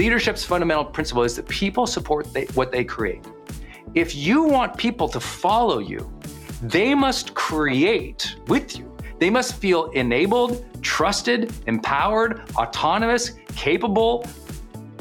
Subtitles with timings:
[0.00, 3.22] Leadership's fundamental principle is that people support they, what they create.
[3.94, 6.10] If you want people to follow you,
[6.62, 8.96] they must create with you.
[9.18, 14.24] They must feel enabled, trusted, empowered, autonomous, capable,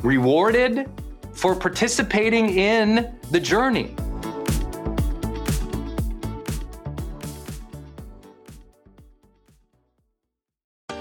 [0.04, 0.90] rewarded
[1.32, 3.96] for participating in the journey.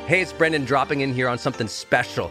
[0.07, 2.31] Hey, it's Brendon dropping in here on something special.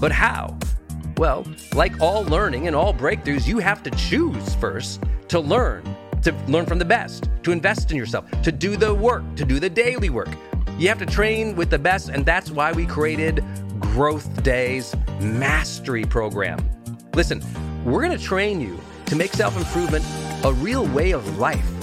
[0.00, 0.58] But how?
[1.16, 5.82] Well, like all learning and all breakthroughs, you have to choose first to learn,
[6.22, 9.60] to learn from the best, to invest in yourself, to do the work, to do
[9.60, 10.30] the daily work.
[10.78, 13.44] You have to train with the best, and that's why we created
[13.78, 16.58] GrowthDay's Mastery Program.
[17.14, 17.42] Listen,
[17.84, 20.04] we're gonna train you to make self improvement
[20.44, 21.73] a real way of life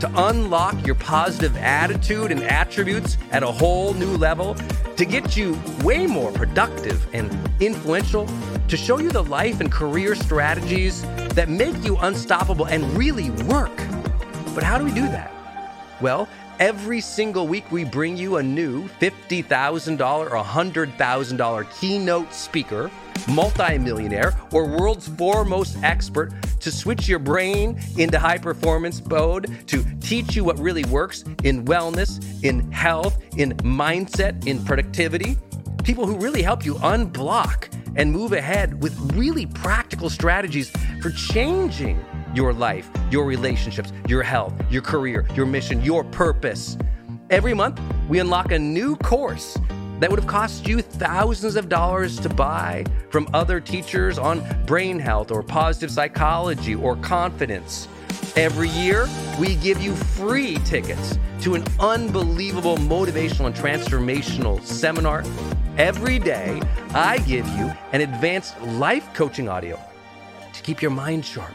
[0.00, 4.56] to unlock your positive attitude and attributes at a whole new level,
[4.96, 8.28] to get you way more productive and influential,
[8.68, 11.02] to show you the life and career strategies
[11.34, 13.76] that make you unstoppable and really work.
[14.54, 15.32] But how do we do that?
[16.00, 16.28] Well,
[16.60, 22.90] every single week we bring you a new $50,000 or $100,000 keynote speaker
[23.28, 30.34] multimillionaire, or world's foremost expert to switch your brain into high performance mode, to teach
[30.36, 35.36] you what really works in wellness, in health, in mindset, in productivity.
[35.84, 42.02] People who really help you unblock and move ahead with really practical strategies for changing
[42.34, 46.76] your life, your relationships, your health, your career, your mission, your purpose.
[47.30, 49.58] Every month, we unlock a new course
[50.00, 54.98] that would have cost you thousands of dollars to buy from other teachers on brain
[54.98, 57.86] health or positive psychology or confidence.
[58.36, 59.08] Every year,
[59.38, 65.24] we give you free tickets to an unbelievable motivational and transformational seminar.
[65.76, 66.60] Every day,
[66.94, 69.78] I give you an advanced life coaching audio
[70.52, 71.54] to keep your mind sharp,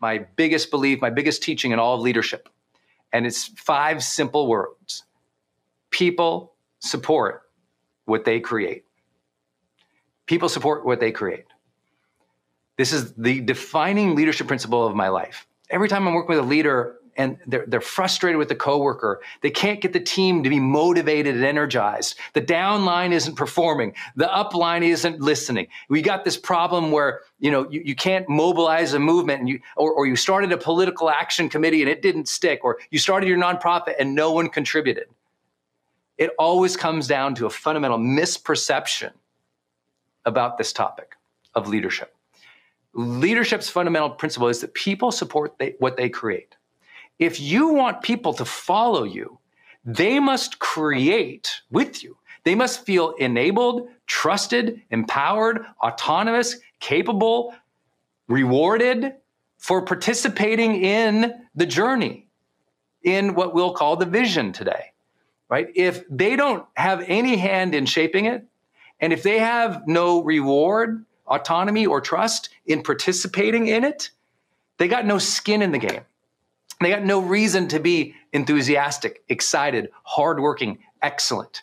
[0.00, 2.48] my biggest belief, my biggest teaching in all of leadership.
[3.12, 5.04] And it's five simple words
[5.90, 7.42] people support
[8.04, 8.84] what they create.
[10.26, 11.46] People support what they create.
[12.76, 15.46] This is the defining leadership principle of my life.
[15.70, 19.20] Every time I'm working with a leader, and they're, they're frustrated with the coworker.
[19.42, 22.16] They can't get the team to be motivated and energized.
[22.32, 23.94] The down line isn't performing.
[24.14, 25.66] The up line isn't listening.
[25.88, 29.58] We got this problem where, you know, you, you can't mobilize a movement and you,
[29.76, 33.28] or, or you started a political action committee and it didn't stick, or you started
[33.28, 35.08] your nonprofit and no one contributed.
[36.18, 39.10] It always comes down to a fundamental misperception
[40.24, 41.16] about this topic
[41.54, 42.14] of leadership.
[42.94, 46.54] Leadership's fundamental principle is that people support they, what they create.
[47.18, 49.38] If you want people to follow you,
[49.84, 52.16] they must create with you.
[52.44, 57.54] They must feel enabled, trusted, empowered, autonomous, capable,
[58.28, 59.14] rewarded
[59.58, 62.26] for participating in the journey,
[63.02, 64.92] in what we'll call the vision today.
[65.48, 65.68] right?
[65.74, 68.44] If they don't have any hand in shaping it,
[69.00, 74.10] and if they have no reward, autonomy, or trust in participating in it,
[74.78, 76.02] they got no skin in the game.
[76.80, 81.62] They got no reason to be enthusiastic, excited, hardworking, excellent.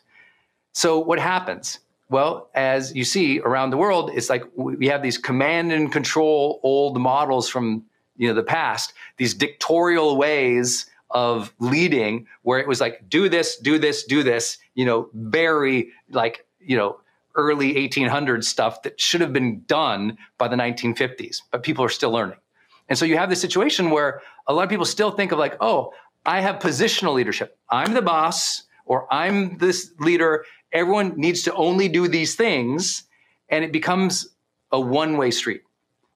[0.74, 1.80] So what happens?
[2.10, 6.60] Well, as you see around the world, it's like we have these command and control
[6.64, 7.86] old models from
[8.18, 13.58] you know the past, these dictatorial ways of leading where it was like do this,
[13.58, 17.00] do this, do this, you know, very like, you know,
[17.36, 22.12] early 1800s stuff that should have been done by the 1950s, but people are still
[22.12, 22.38] learning.
[22.88, 25.58] And so you have this situation where a lot of people still think of like,
[25.60, 25.94] oh,
[26.26, 27.58] I have positional leadership.
[27.70, 30.46] I'm the boss or I'm this leader.
[30.72, 33.04] Everyone needs to only do these things.
[33.50, 34.30] And it becomes
[34.72, 35.62] a one way street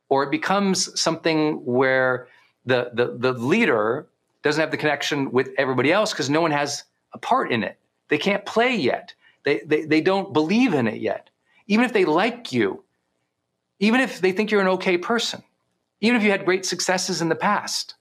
[0.10, 2.28] or it becomes something where
[2.66, 4.08] the, the, the leader
[4.44, 6.84] doesn't have the connection with everybody else because no one has
[7.14, 7.78] a part in it.
[8.10, 9.14] They can't play yet.
[9.44, 11.30] They, they, they don't believe in it yet.
[11.68, 12.84] Even if they like you,
[13.80, 15.44] even if they think you're an okay person,
[16.02, 17.96] even if you had great successes in the past,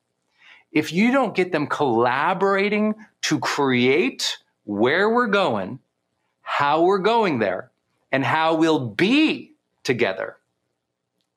[0.73, 5.79] if you don't get them collaborating to create where we're going,
[6.43, 7.71] how we're going there,
[8.13, 10.37] and how we'll be together,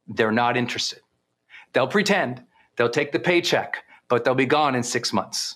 [0.07, 0.99] they're not interested.
[1.73, 2.43] They'll pretend,
[2.75, 5.55] they'll take the paycheck, but they'll be gone in six months.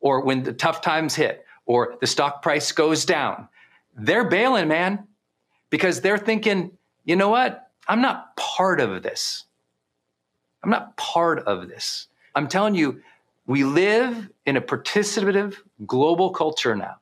[0.00, 3.48] Or when the tough times hit, or the stock price goes down,
[3.96, 5.06] they're bailing, man,
[5.70, 6.72] because they're thinking,
[7.04, 7.70] you know what?
[7.88, 9.44] I'm not part of this.
[10.64, 12.08] I'm not part of this.
[12.34, 13.02] I'm telling you,
[13.46, 15.56] we live in a participative
[15.86, 16.96] global culture now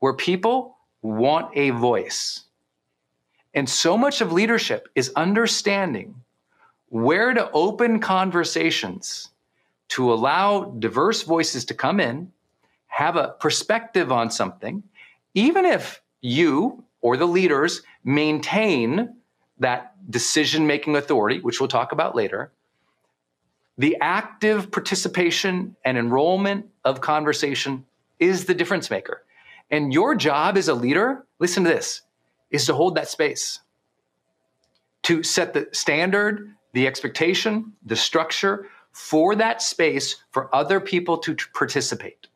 [0.00, 2.42] where people want a voice.
[3.54, 6.16] And so much of leadership is understanding
[6.88, 9.28] where to open conversations
[9.90, 12.32] to allow diverse voices to come in,
[12.88, 14.82] have a perspective on something,
[15.34, 19.14] even if you or the leaders maintain
[19.58, 22.50] that decision making authority, which we'll talk about later,
[23.78, 27.84] the active participation and enrollment of conversation
[28.18, 29.24] is the difference maker.
[29.70, 32.02] And your job as a leader, listen to this,
[32.50, 33.60] is to hold that space,
[35.02, 41.36] to set the standard, the expectation, the structure, for that space for other people to
[41.52, 42.28] participate.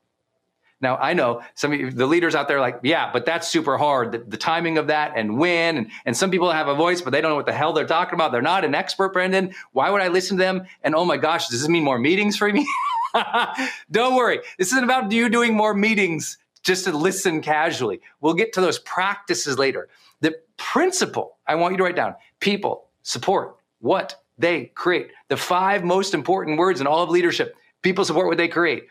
[0.80, 4.12] Now, I know some of the leaders out there like, yeah, but that's super hard.
[4.12, 7.10] The, the, timing of that and when, and, and some people have a voice, but
[7.10, 8.32] they don't know what the hell they're talking about.
[8.32, 9.52] They're not an expert, Brendon.
[9.72, 10.62] Why would I listen to them?
[10.82, 12.66] And oh my gosh, does this mean more meetings for me?
[13.90, 14.40] don't worry.
[14.58, 18.00] This isn't about you doing more meetings just to listen casually.
[18.20, 19.88] We'll get to those practices later.
[20.20, 25.10] The principle I want you to write down people, support, what, they create.
[25.28, 28.84] The five most important words in all of leadership people support what they create.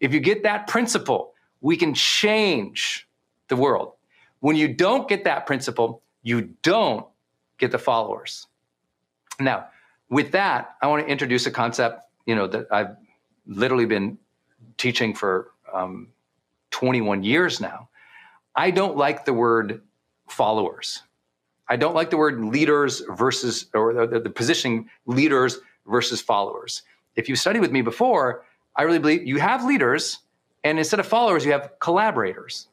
[0.00, 1.33] If you get that principle,
[1.64, 3.08] we can change
[3.48, 3.94] the world.
[4.40, 7.06] When you don't get that principle, you don't
[7.56, 8.46] get the followers.
[9.40, 9.68] Now,
[10.10, 12.94] with that, I want to introduce a concept, you know, that I've
[13.46, 14.18] literally been
[14.76, 16.08] teaching for um,
[16.70, 17.88] 21 years now.
[18.54, 19.80] I don't like the word
[20.28, 21.00] followers.
[21.66, 26.82] I don't like the word leaders versus, or the, the positioning leaders versus followers.
[27.16, 28.44] If you studied with me before,
[28.76, 30.18] I really believe you have leaders,
[30.64, 32.66] and instead of followers, you have collaborators.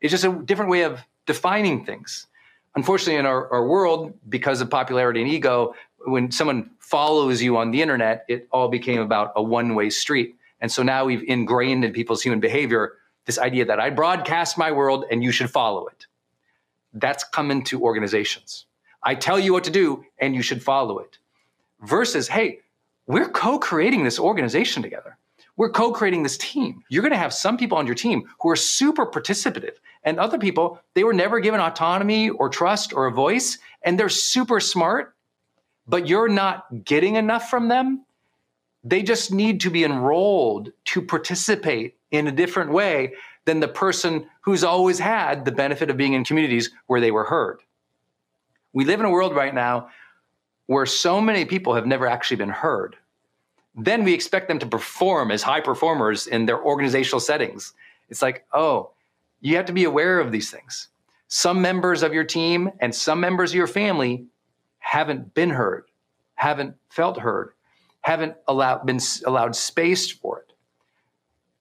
[0.00, 2.26] It's just a different way of defining things.
[2.74, 5.74] Unfortunately, in our, our world, because of popularity and ego,
[6.06, 10.36] when someone follows you on the internet, it all became about a one way street.
[10.60, 12.94] And so now we've ingrained in people's human behavior
[13.26, 16.06] this idea that I broadcast my world and you should follow it
[16.94, 18.66] that's come into organizations.
[19.02, 21.18] I tell you what to do and you should follow it.
[21.82, 22.60] Versus, hey,
[23.06, 25.16] we're co creating this organization together.
[25.58, 26.84] We're co creating this team.
[26.88, 29.74] You're going to have some people on your team who are super participative,
[30.04, 34.08] and other people, they were never given autonomy or trust or a voice, and they're
[34.08, 35.16] super smart,
[35.88, 38.06] but you're not getting enough from them.
[38.84, 44.28] They just need to be enrolled to participate in a different way than the person
[44.42, 47.60] who's always had the benefit of being in communities where they were heard.
[48.72, 49.88] We live in a world right now
[50.66, 52.96] where so many people have never actually been heard.
[53.78, 57.72] Then we expect them to perform as high performers in their organizational settings.
[58.08, 58.90] It's like, oh,
[59.40, 60.88] you have to be aware of these things.
[61.28, 64.26] Some members of your team and some members of your family
[64.80, 65.84] haven't been heard,
[66.34, 67.52] haven't felt heard,
[68.00, 70.52] haven't allowed, been allowed space for it.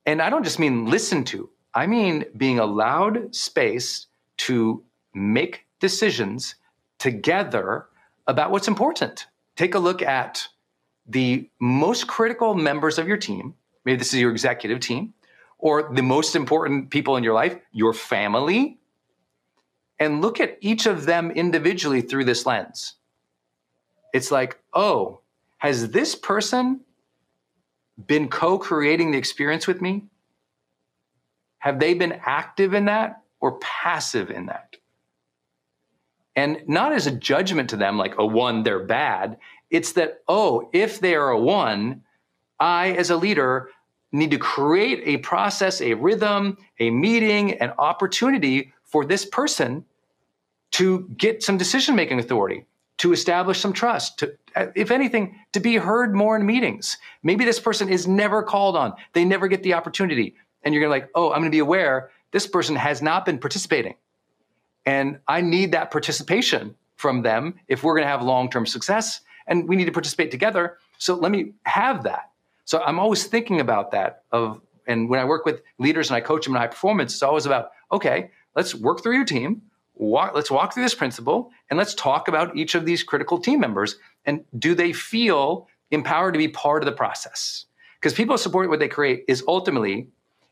[0.07, 4.07] And I don't just mean listen to, I mean being allowed space
[4.37, 4.83] to
[5.13, 6.55] make decisions
[6.97, 7.87] together
[8.25, 9.27] about what's important.
[9.55, 10.47] Take a look at
[11.07, 13.55] the most critical members of your team.
[13.85, 15.13] Maybe this is your executive team,
[15.57, 18.77] or the most important people in your life, your family,
[19.99, 22.95] and look at each of them individually through this lens.
[24.13, 25.21] It's like, oh,
[25.57, 26.81] has this person
[28.05, 30.05] been co creating the experience with me?
[31.59, 34.75] Have they been active in that or passive in that?
[36.35, 39.37] And not as a judgment to them, like a one, they're bad.
[39.69, 42.03] It's that, oh, if they are a one,
[42.59, 43.69] I, as a leader,
[44.11, 49.85] need to create a process, a rhythm, a meeting, an opportunity for this person
[50.71, 52.65] to get some decision making authority,
[52.97, 56.97] to establish some trust, to, uh, if anything, to be heard more in meetings.
[57.23, 60.35] Maybe this person is never called on, they never get the opportunity.
[60.63, 63.95] And you're gonna like, oh, I'm gonna be aware this person has not been participating.
[64.85, 69.21] And I need that participation from them if we're gonna have long term success.
[69.47, 70.77] And we need to participate together.
[70.97, 72.31] So let me have that.
[72.65, 76.21] So I'm always thinking about that of and when I work with leaders and I
[76.21, 79.61] coach them in high performance, it's always about, okay, let's work through your team.
[79.95, 83.59] Walk, let's walk through this principle and let's talk about each of these critical team
[83.59, 87.65] members and do they feel empowered to be part of the process?
[87.99, 90.09] Because people support what they create is ultimately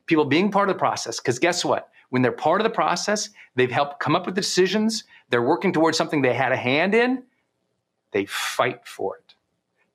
[0.07, 1.19] people being part of the process.
[1.19, 1.89] Because guess what?
[2.09, 5.73] When they're part of the process, they've helped come up with the decisions, they're working
[5.73, 7.23] towards something they had a hand in,
[8.11, 9.35] they fight for it.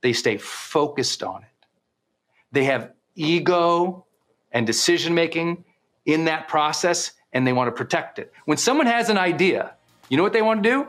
[0.00, 1.66] They stay focused on it.
[2.52, 4.06] They have ego
[4.52, 5.64] and decision making
[6.06, 8.32] in that process and they want to protect it.
[8.44, 9.74] When someone has an idea,
[10.08, 10.86] you know what they want to do?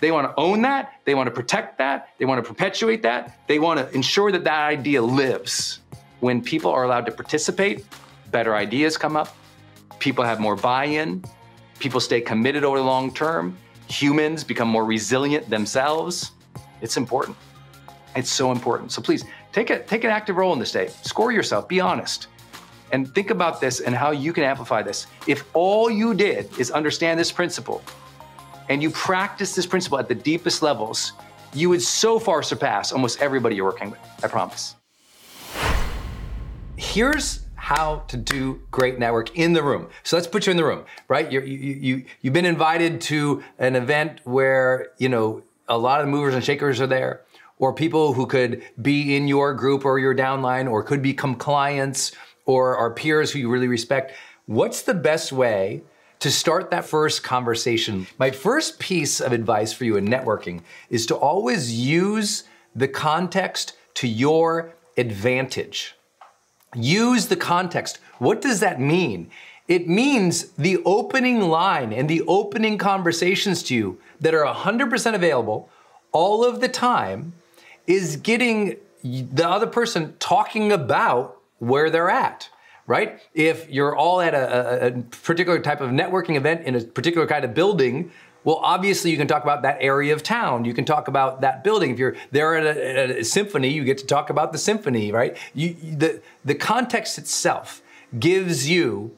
[0.00, 3.40] They want to own that, they want to protect that, they want to perpetuate that,
[3.48, 5.80] they want to ensure that that idea lives.
[6.20, 7.84] When people are allowed to participate,
[8.30, 9.36] better ideas come up,
[9.98, 11.24] people have more buy in,
[11.80, 13.56] people stay committed over the long term,
[13.88, 16.32] humans become more resilient themselves.
[16.80, 17.36] It's important.
[18.16, 18.92] It's so important.
[18.92, 20.88] So please take a take an active role in this day.
[21.02, 21.68] Score yourself.
[21.68, 22.28] Be honest.
[22.90, 25.06] And think about this and how you can amplify this.
[25.26, 27.82] If all you did is understand this principle
[28.70, 31.12] and you practice this principle at the deepest levels,
[31.52, 34.00] you would so far surpass almost everybody you're working with.
[34.22, 34.74] I promise.
[36.76, 39.88] Here's how to do great network in the room.
[40.02, 41.30] So let's put you in the room, right?
[41.30, 46.06] You're, you you you've been invited to an event where you know a lot of
[46.06, 47.22] the movers and shakers are there
[47.58, 52.12] or people who could be in your group or your downline or could become clients
[52.46, 54.12] or are peers who you really respect.
[54.46, 55.82] What's the best way
[56.20, 58.06] to start that first conversation?
[58.18, 62.44] My first piece of advice for you in networking is to always use
[62.74, 65.94] the context to your advantage.
[66.74, 67.98] Use the context.
[68.18, 69.30] What does that mean?
[69.68, 75.68] It means the opening line and the opening conversations to you that are 100% available
[76.10, 77.34] all of the time
[77.86, 82.48] is getting the other person talking about where they're at
[82.88, 83.20] right?
[83.34, 87.44] If you're all at a, a, particular type of networking event in a particular kind
[87.44, 88.10] of building,
[88.44, 90.64] well, obviously you can talk about that area of town.
[90.64, 91.90] You can talk about that building.
[91.90, 95.12] If you're there at a, at a symphony, you get to talk about the symphony,
[95.12, 95.36] right?
[95.54, 97.82] You, the, the context itself
[98.18, 99.14] gives you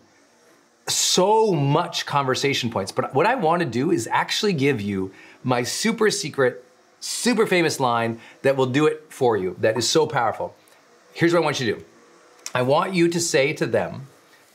[0.94, 2.92] so much conversation points.
[2.92, 6.64] But what I want to do is actually give you my super secret
[7.00, 10.54] super famous line that will do it for you, that is so powerful.
[11.14, 11.84] Here's what I want you to do
[12.54, 14.06] I want you to say to them,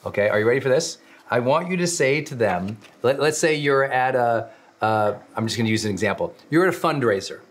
[0.06, 1.00] okay, are you ready for this?
[1.30, 4.50] I want you to say to them, let, us say you're at a.
[4.82, 6.36] am just gonna use an example.
[6.50, 7.42] You're at a fundraiser.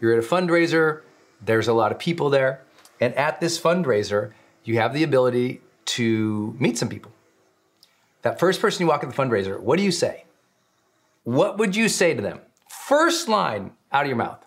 [0.00, 1.02] You're at a fundraiser,
[1.40, 2.60] there's a lot of people there,
[3.00, 4.32] and at this fundraiser,
[4.64, 7.12] you have the ability to meet some people.
[8.22, 10.24] That first person you walk at the fundraiser, what do you say?
[11.24, 12.40] What would you say to them?
[12.68, 14.44] First line out of your mouth.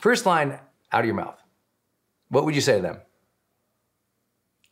[0.00, 0.58] First line
[0.92, 1.40] out of your mouth.
[2.28, 2.98] What would you say to them?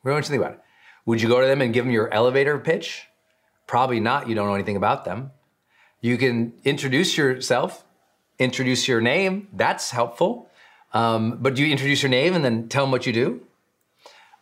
[0.02, 0.60] We don't want you to think about it?
[1.06, 3.06] Would you go to them and give them your elevator pitch?
[3.66, 4.28] Probably not.
[4.28, 5.30] You don't know anything about them.
[6.00, 7.84] You can introduce yourself,
[8.38, 9.48] introduce your name.
[9.52, 10.50] That's helpful.
[10.92, 13.40] Um, but do you introduce your name and then tell them what you do?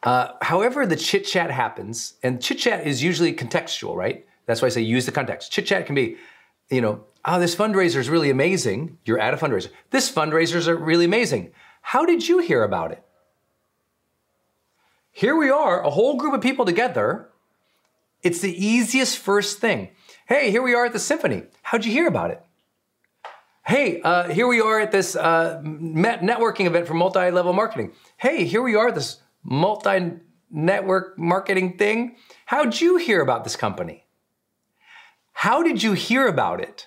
[0.03, 4.27] Uh, however, the chit chat happens, and chit chat is usually contextual, right?
[4.47, 5.53] That's why I say use the context.
[5.53, 6.17] Chit chat can be,
[6.71, 8.99] you know, oh, this fundraiser is really amazing.
[9.05, 9.71] You're at a fundraiser.
[9.91, 11.53] This fundraiser is really amazing.
[11.83, 13.03] How did you hear about it?
[15.13, 17.29] Here we are, a whole group of people together.
[18.23, 19.91] It's the easiest first thing.
[20.27, 21.45] Hey, here we are at the symphony.
[21.63, 22.43] How'd you hear about it?
[23.65, 27.93] Hey, uh, here we are at this uh, networking event for multi level marketing.
[28.17, 30.13] Hey, here we are at this multi
[30.51, 32.17] network marketing thing.
[32.47, 34.07] How'd you hear about this company?
[35.33, 36.87] How did you hear about it?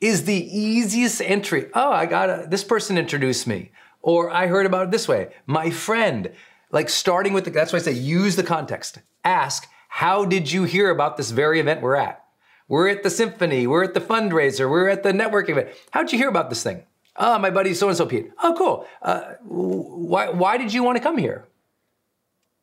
[0.00, 1.68] is the easiest entry.
[1.74, 5.30] Oh, I got a, this person introduced me, or I heard about it this way.
[5.46, 6.32] My friend,
[6.70, 8.98] like starting with the, that's why I say use the context.
[9.24, 12.24] Ask, How did you hear about this very event we're at?
[12.68, 15.70] We're at the symphony, we're at the fundraiser, we're at the networking event.
[15.90, 16.84] How'd you hear about this thing?
[17.16, 18.30] Oh, my buddy so and so Pete.
[18.42, 18.86] Oh, cool.
[19.02, 21.48] Uh, why, why did you want to come here?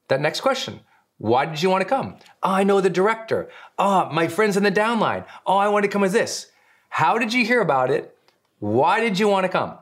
[0.07, 0.81] That next question.
[1.17, 2.17] Why did you want to come?
[2.43, 3.49] Oh, I know the director.
[3.79, 5.25] Oh, my friends in the downline.
[5.45, 6.51] Oh, ah, I want to come as this.
[6.89, 8.17] How did you hear about it?
[8.59, 9.77] Why did you want to come?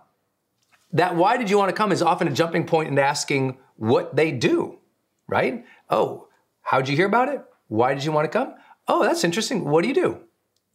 [0.93, 4.15] That why did you want to come is often a jumping point into asking what
[4.15, 4.77] they do,
[5.27, 5.65] right?
[5.89, 6.27] Oh,
[6.61, 7.43] how'd you hear about it?
[7.67, 8.53] Why did you want to come?
[8.87, 9.65] Oh, that's interesting.
[9.65, 10.19] What do you do?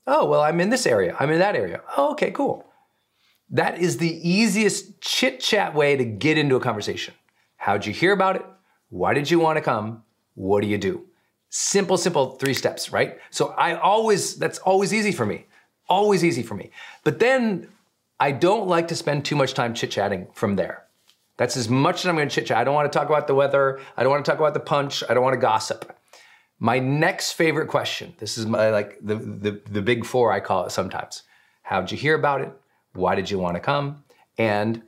[0.07, 1.17] Oh, well, I'm in this area.
[1.21, 1.83] I'm in that area.
[1.97, 2.67] Oh, okay, cool.
[3.51, 7.15] That is the easiest chit chat way to get into a conversation.
[7.57, 8.45] How'd you hear about it?
[8.91, 10.03] Why did you want to come?
[10.35, 11.05] What do you do?
[11.51, 13.19] Simple, simple three steps, right?
[13.31, 15.47] So I always, that's always easy for me.
[15.89, 16.71] Always easy for me.
[17.05, 17.69] But then
[18.21, 20.85] I don't like to spend too much time chit chatting from there.
[21.37, 22.59] That's as much as I'm gonna chit chat.
[22.59, 23.81] I don't wanna talk about the weather.
[23.97, 25.03] I don't wanna talk about the punch.
[25.09, 25.97] I don't wanna gossip.
[26.59, 30.67] My next favorite question, this is my like the, the, the big four I call
[30.67, 31.23] it sometimes.
[31.63, 32.53] How'd you hear about it?
[32.95, 34.05] Why did you wanna come?
[34.37, 34.83] And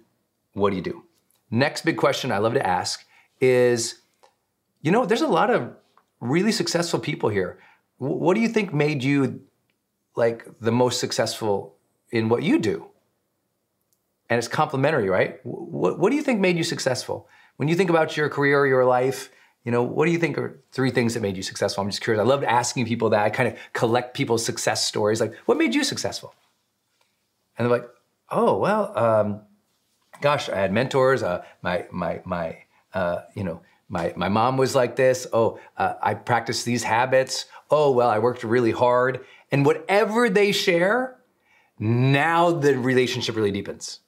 [0.54, 1.04] what do you do?
[1.50, 3.04] Next big question I love to ask
[3.41, 4.01] is,
[4.83, 5.75] you know, there's a lot of
[6.21, 7.59] really successful people here.
[7.99, 9.43] What do you think made you
[10.17, 11.77] like the most successful
[12.11, 12.87] in what you do?
[14.29, 15.41] And it's complementary, right?
[15.45, 17.29] What, what do you think made you successful?
[17.57, 19.31] When you think about your career or your life,
[19.65, 21.83] you know, what do you think are three things that made you successful?
[21.83, 22.21] I'm just curious.
[22.21, 23.23] I love asking people that.
[23.23, 25.21] I kind of collect people's success stories.
[25.21, 26.35] Like, what made you successful?
[27.59, 27.89] And they're like,
[28.31, 29.43] oh, well, um,
[30.23, 31.23] gosh, I had mentors.
[31.23, 32.59] Uh, my, my, my,
[32.95, 35.27] uh, you know, my, my mom was like this.
[35.33, 37.47] Oh, uh, I practiced these habits.
[37.71, 39.25] Oh, well, I worked really hard.
[39.51, 41.19] And whatever they share,
[41.79, 44.01] now the relationship really deepens.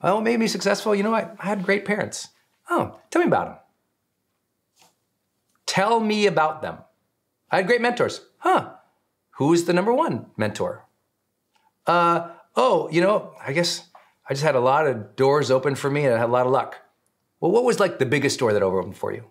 [0.00, 0.94] Oh, what made me successful?
[0.94, 2.28] You know, I, I had great parents.
[2.70, 3.56] Oh, tell me about them.
[5.66, 6.78] Tell me about them.
[7.50, 8.20] I had great mentors.
[8.38, 8.74] Huh.
[9.32, 10.86] Who's the number one mentor?
[11.86, 13.88] Uh, oh, you know, I guess
[14.28, 16.46] I just had a lot of doors open for me and I had a lot
[16.46, 16.76] of luck.
[17.40, 19.24] Well, what was like the biggest door that opened for you?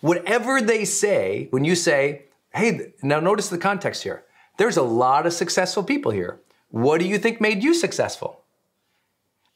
[0.00, 4.24] Whatever they say, when you say, hey, now notice the context here.
[4.58, 6.40] There's a lot of successful people here.
[6.70, 8.42] What do you think made you successful?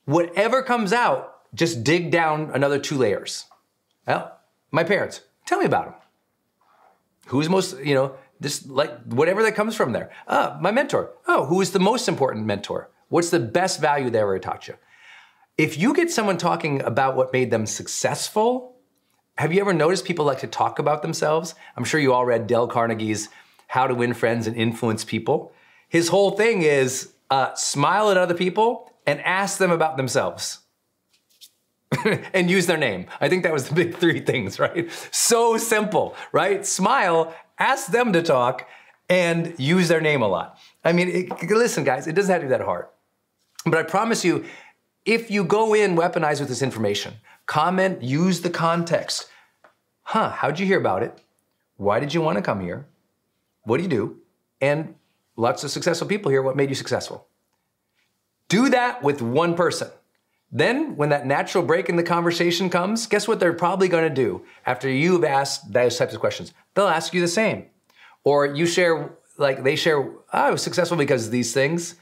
[0.05, 3.47] Whatever comes out, just dig down another two layers.
[4.07, 4.39] Well,
[4.71, 5.95] my parents, tell me about them.
[7.27, 10.11] Who's most, you know, just like whatever that comes from there.
[10.29, 11.11] Uh, my mentor.
[11.27, 12.91] Oh, who is the most important mentor?
[13.09, 14.75] What's the best value they ever taught you?
[15.59, 18.77] If you get someone talking about what made them successful,
[19.39, 21.55] have you ever noticed people like to talk about themselves?
[21.77, 23.31] I'm sure you all read Dale Carnegie's
[23.67, 25.53] How to Win Friends and Influence People.
[25.89, 30.59] His whole thing is uh, smile at other people and ask them about themselves.
[32.35, 33.07] and use their name.
[33.21, 34.91] I think that was the big three things, right?
[35.11, 36.67] So simple, right?
[36.67, 38.69] Smile, ask them to talk,
[39.09, 40.59] and use their name a lot.
[40.85, 42.87] I mean, it, listen, guys, it doesn't have to be that hard.
[43.65, 44.45] But I promise you,
[45.07, 47.15] if you go in weaponized with this information,
[47.47, 49.29] comment, use the context.
[50.03, 51.19] Huh, how'd you hear about it?
[51.77, 52.87] Why did you want to come here?
[53.63, 54.19] What do you do?
[54.61, 54.97] And
[55.37, 56.43] lots of successful people here.
[56.43, 57.29] What made you successful?
[58.49, 59.89] Do that with one person.
[60.53, 64.15] Then, when that natural break in the conversation comes, guess what they're probably going to
[64.15, 66.53] do after you've asked those types of questions?
[66.75, 67.67] They'll ask you the same.
[68.23, 71.97] Or you share, like they share, oh, I was successful because of these things.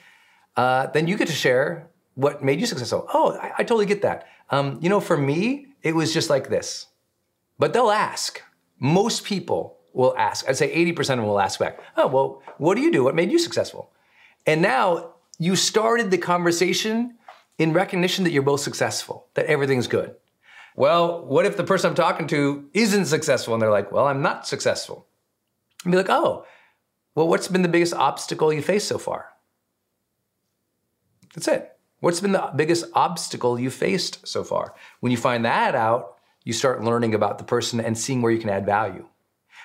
[0.57, 3.09] Uh, then you get to share what made you successful?
[3.13, 4.27] Oh, I, I totally get that.
[4.51, 6.87] Um, you know, for me, it was just like this.
[7.59, 8.43] But they'll ask.
[8.79, 10.49] Most people will ask.
[10.49, 13.05] I'd say 80% of them will ask back, oh, well, what do you do?
[13.05, 13.91] What made you successful?
[14.47, 17.17] And now you started the conversation
[17.59, 20.15] in recognition that you're both successful, that everything's good.
[20.77, 24.23] Well, what if the person I'm talking to isn't successful and they're like, well, I'm
[24.23, 25.07] not successful?
[25.85, 26.45] And be like, oh,
[27.15, 29.29] well, what's been the biggest obstacle you faced so far?
[31.35, 31.74] That's it.
[32.05, 34.75] What's been the biggest obstacle you faced so far?
[35.01, 38.39] When you find that out, you start learning about the person and seeing where you
[38.39, 39.09] can add value.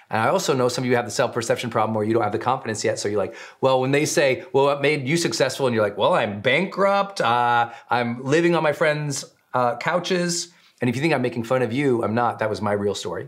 [0.10, 2.24] And I also know some of you have the self perception problem where you don't
[2.24, 2.98] have the confidence yet.
[2.98, 5.68] So you're like, well, when they say, well, what made you successful?
[5.68, 7.20] And you're like, well, I'm bankrupt.
[7.20, 10.54] Uh, I'm living on my friends' uh, couches.
[10.80, 12.40] And if you think I'm making fun of you, I'm not.
[12.40, 13.28] That was my real story.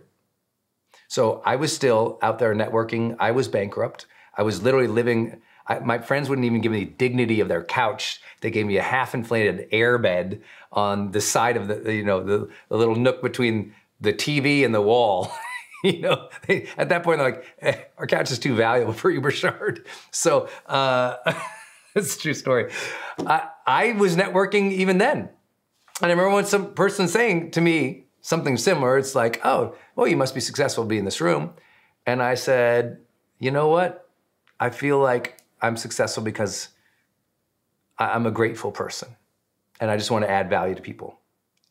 [1.09, 3.17] So I was still out there networking.
[3.19, 4.05] I was bankrupt.
[4.37, 7.63] I was literally living I, my friends wouldn't even give me the dignity of their
[7.63, 8.21] couch.
[8.41, 12.21] They gave me a half inflated air bed on the side of the, you know,
[12.21, 15.31] the, the little nook between the TV and the wall.
[15.83, 19.09] you know, they, at that point, they're like, eh, our couch is too valuable for
[19.09, 19.87] you, Burchard.
[20.11, 21.15] So, uh,
[21.95, 22.71] it's a true story.
[23.19, 25.29] I, I was networking even then.
[26.01, 30.07] And I remember when some person saying to me something similar, it's like, oh, well,
[30.07, 31.53] you must be successful to be in this room.
[32.05, 32.97] And I said,
[33.39, 34.09] you know what?
[34.59, 36.69] I feel like I'm successful because
[37.97, 39.09] I'm a grateful person
[39.79, 41.19] and I just want to add value to people.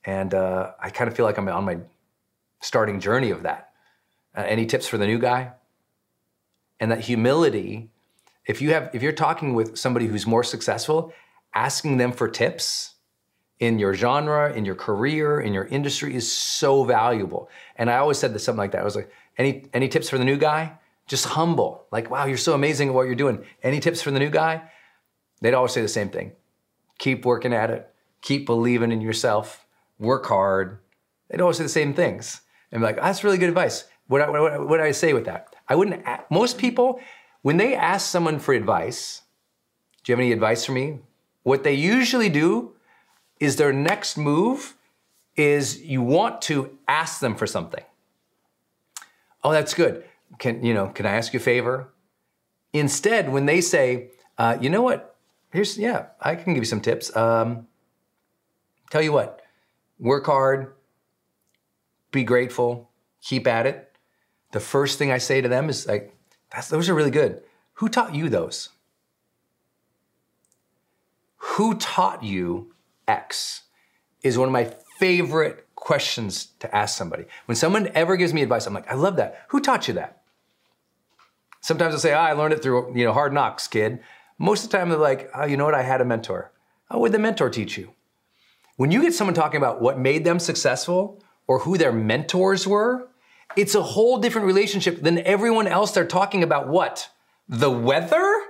[0.05, 1.79] And uh, I kind of feel like I'm on my
[2.61, 3.73] starting journey of that.
[4.37, 5.53] Uh, any tips for the new guy?
[6.79, 7.91] And that humility,
[8.47, 11.13] if you have, if you're talking with somebody who's more successful,
[11.55, 12.95] asking them for tips
[13.59, 17.51] in your genre, in your career, in your industry is so valuable.
[17.77, 18.81] And I always said this something like that.
[18.81, 20.73] I was like, any any tips for the new guy?
[21.11, 21.87] Just humble.
[21.91, 23.45] Like, wow, you're so amazing at what you're doing.
[23.65, 24.63] Any tips for the new guy?
[25.41, 26.31] They'd always say the same thing.
[26.99, 27.93] Keep working at it.
[28.23, 29.67] Keep believing in yourself.
[29.99, 30.79] Work hard.
[31.29, 32.43] They'd always say the same things.
[32.71, 33.87] And be like, ah, that's really good advice.
[34.07, 35.57] What, what, what, did I say with that?
[35.69, 37.01] I wouldn't, most people,
[37.43, 39.23] when they ask someone for advice,
[40.05, 41.01] do you have any advice for me?
[41.43, 42.77] What they usually do
[43.41, 44.77] is their next move
[45.35, 47.83] is you want to ask them for something.
[49.43, 50.05] Oh, that's good.
[50.39, 50.89] Can you know?
[50.89, 51.93] Can I ask you a favor?
[52.73, 55.17] Instead, when they say, uh, you know what?
[55.53, 57.15] Here's yeah, I can give you some tips.
[57.17, 57.67] Um,
[58.91, 59.43] tell you what,
[59.99, 60.73] work hard,
[62.13, 62.91] be grateful,
[63.23, 63.93] keep at it.
[64.53, 66.15] The first thing I say to them is like,
[66.69, 67.43] those are really good.
[67.75, 68.71] Who taught you those?
[71.37, 72.75] Who taught you
[73.09, 73.63] X?
[74.23, 77.25] Is one of my favorite questions to ask somebody.
[77.47, 79.47] When someone ever gives me advice, I'm like, I love that.
[79.49, 80.20] Who taught you that?
[81.61, 84.01] Sometimes they'll say, oh, I learned it through, you know, hard knocks, kid.
[84.39, 85.75] Most of the time they're like, oh, you know what?
[85.75, 86.53] I had a mentor.
[86.91, 87.93] Oh, what did the mentor teach you?
[88.77, 93.09] When you get someone talking about what made them successful or who their mentors were,
[93.57, 97.11] it's a whole different relationship than everyone else they're talking about what?
[97.49, 98.43] The weather?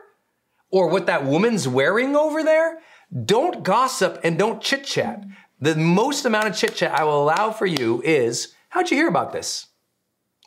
[0.71, 2.79] Or what that woman's wearing over there?
[3.25, 5.25] Don't gossip and don't chit chat.
[5.61, 9.09] The most amount of chit chat I will allow for you is how'd you hear
[9.09, 9.67] about this?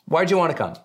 [0.05, 0.75] Why'd you want to come?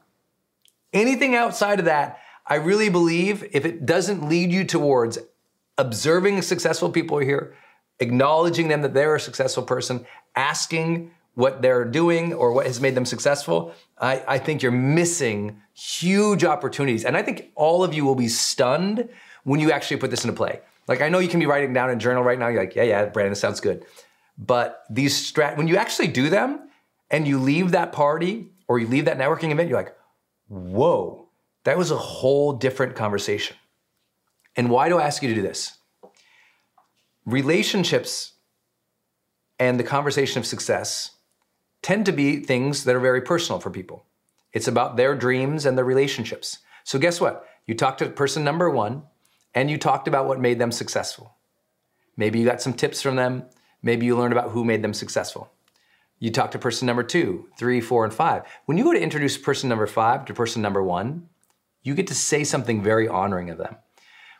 [0.92, 5.18] Anything outside of that, I really believe if it doesn't lead you towards
[5.76, 7.54] observing successful people here,
[8.00, 12.94] acknowledging them that they're a successful person, asking what they're doing or what has made
[12.94, 17.04] them successful, I, I, think you're missing huge opportunities.
[17.04, 19.08] And I think all of you will be stunned
[19.44, 20.60] when you actually put this into play.
[20.88, 22.82] Like I know you can be writing down in journal right now, you're like, yeah,
[22.82, 23.84] yeah, Brandon, sounds good.
[24.36, 26.70] But these strat when you actually do them
[27.10, 29.94] and you leave that party or you leave that networking event, you're like,
[30.48, 31.28] whoa,
[31.64, 33.56] that was a whole different conversation.
[34.56, 35.78] And why do I ask you to do this?
[37.24, 38.32] Relationships
[39.58, 41.10] and the conversation of success
[41.82, 44.04] tend to be things that are very personal for people.
[44.52, 46.58] It's about their dreams and their relationships.
[46.84, 47.46] So, guess what?
[47.66, 49.02] You talked to person number one
[49.54, 51.34] and you talked about what made them successful.
[52.16, 53.44] Maybe you got some tips from them.
[53.82, 55.52] Maybe you learned about who made them successful.
[56.18, 58.42] You talk to person number two, three, four, and five.
[58.66, 61.28] When you go to introduce person number five to person number one,
[61.82, 63.76] you get to say something very honoring of them.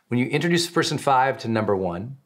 [0.09, 2.17] When you introduce person five to number one,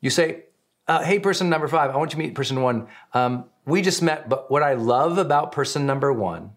[0.00, 0.44] you say,
[0.88, 2.88] uh, hey, person number five, I want you to meet person one.
[3.14, 6.52] Um, we just met, but what I love about person number one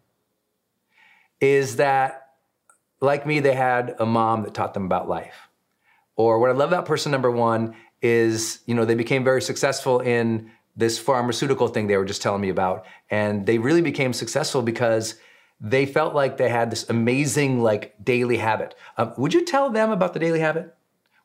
[1.40, 2.30] is that,
[3.00, 5.50] like me, they had a mom that taught them about life.
[6.16, 10.00] Or what I love about person number one is, you know, they became very successful
[10.00, 12.86] in this pharmaceutical thing they were just telling me about.
[13.10, 15.16] And they really became successful because
[15.60, 18.76] they felt like they had this amazing like daily habit.
[18.98, 20.76] Um, would you tell them about the daily habit?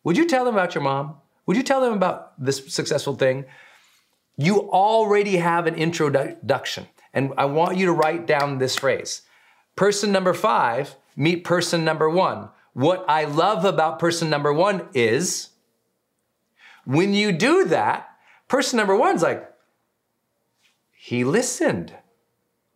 [0.05, 1.17] Would you tell them about your mom?
[1.47, 3.47] Would you tell them about this successful thing?
[4.37, 6.87] You already have an introduction.
[7.13, 9.23] And I want you to write down this phrase.
[9.75, 12.51] Person number five, meet person number one.
[12.75, 15.49] What I love about person number one is
[16.85, 18.09] when you do that,
[18.49, 19.49] person number one's like,
[20.93, 21.95] he listened.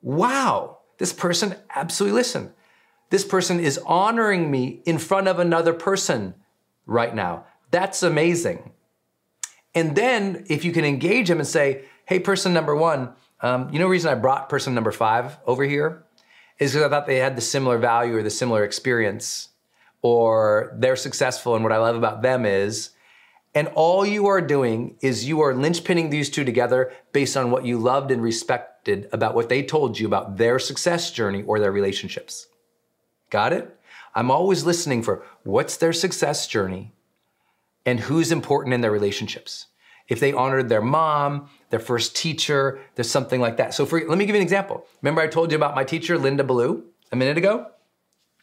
[0.01, 0.79] Wow.
[0.99, 2.53] This person absolutely listened.
[3.11, 6.35] This person is honoring me in front of another person
[6.87, 7.45] right now.
[7.71, 8.73] That's amazing.
[9.75, 13.79] And then if you can engage him and say, hey, person number one, um, you
[13.79, 16.05] know, the reason I brought person number five over here
[16.59, 19.49] is because I thought they had the similar value or the similar experience,
[20.01, 21.55] or they're successful.
[21.55, 22.91] And what I love about them is,
[23.55, 27.67] and all you are doing is you are linchpinning these two together based on what
[27.67, 31.73] you loved and respected about what they told you about their success journey or their
[31.73, 32.47] relationships.
[33.31, 33.79] Got it?
[34.15, 36.93] I'm always listening for what's their success journey
[37.85, 39.67] and who's important in their relationships.
[40.09, 43.75] If they honored their mom, their first teacher, there's something like that.
[43.75, 44.87] So for, let me give you an example.
[45.01, 47.69] Remember I told you about my teacher, Linda Ballou, a minute ago?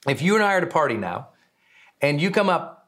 [0.07, 1.29] If you and I are at a party now,
[2.01, 2.78] and you come up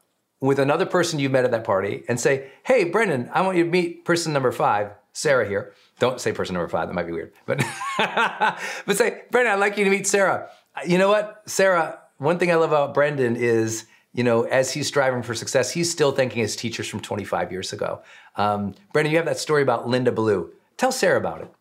[0.41, 3.63] with another person you met at that party and say, hey, Brendon, I want you
[3.63, 5.73] to meet person number five, Sarah here.
[5.99, 7.31] Don't say person number five, that might be weird.
[7.45, 7.63] But,
[7.97, 10.49] but say, Brendon, I'd like you to meet Sarah.
[10.85, 11.99] you know what, Sarah?
[12.17, 15.91] One thing I love about Brendon is, you know, as he's striving for success, he's
[15.91, 18.01] still thanking his teachers from 25 years ago.
[18.35, 20.51] Um, Brendon, you have that story about Linda Ballou.
[20.75, 21.53] Tell Sarah about it.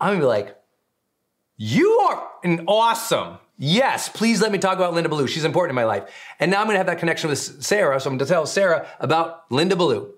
[0.00, 0.56] I'm gonna be like,
[1.56, 3.38] you are an awesome.
[3.58, 5.26] Yes, please let me talk about Linda Ballou.
[5.26, 6.10] She's important in my life.
[6.38, 7.98] And now I'm gonna have that connection with Sarah.
[7.98, 10.12] So I'm gonna tell Sarah about Linda Ballou.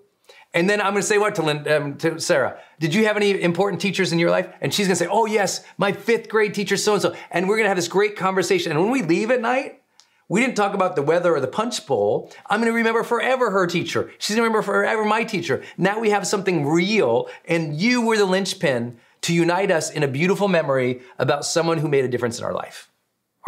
[0.53, 2.59] And then I'm gonna say what to, Linda, um, to Sarah?
[2.79, 4.49] Did you have any important teachers in your life?
[4.59, 7.15] And she's gonna say, oh yes, my fifth grade teacher so and so.
[7.31, 8.71] And we're gonna have this great conversation.
[8.73, 9.81] And when we leave at night,
[10.27, 12.31] we didn't talk about the weather or the punch bowl.
[12.47, 14.11] I'm gonna remember forever her teacher.
[14.17, 15.63] She's gonna remember forever my teacher.
[15.77, 20.07] Now we have something real, and you were the linchpin to unite us in a
[20.07, 22.88] beautiful memory about someone who made a difference in our life.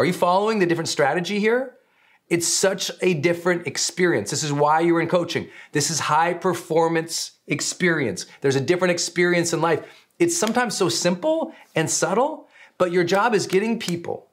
[0.01, 1.75] Are you following the different strategy here?
[2.27, 4.31] It's such a different experience.
[4.31, 5.47] This is why you're in coaching.
[5.73, 8.25] This is high performance experience.
[8.41, 9.85] There's a different experience in life.
[10.17, 12.47] It's sometimes so simple and subtle,
[12.79, 14.25] but your job is getting people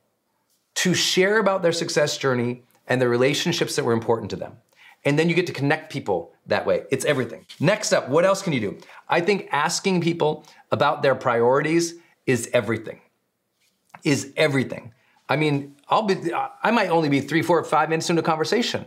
[0.77, 4.57] to share about their success journey and the relationships that were important to them.
[5.05, 6.85] And then you get to connect people that way.
[6.91, 7.45] It's everything.
[7.61, 8.79] Next up, what else can you do?
[9.07, 13.03] I think asking people about their priorities is everything.
[14.03, 14.95] Is everything.
[15.29, 18.87] I mean, I'll be, I might only be three, four, five minutes into a conversation,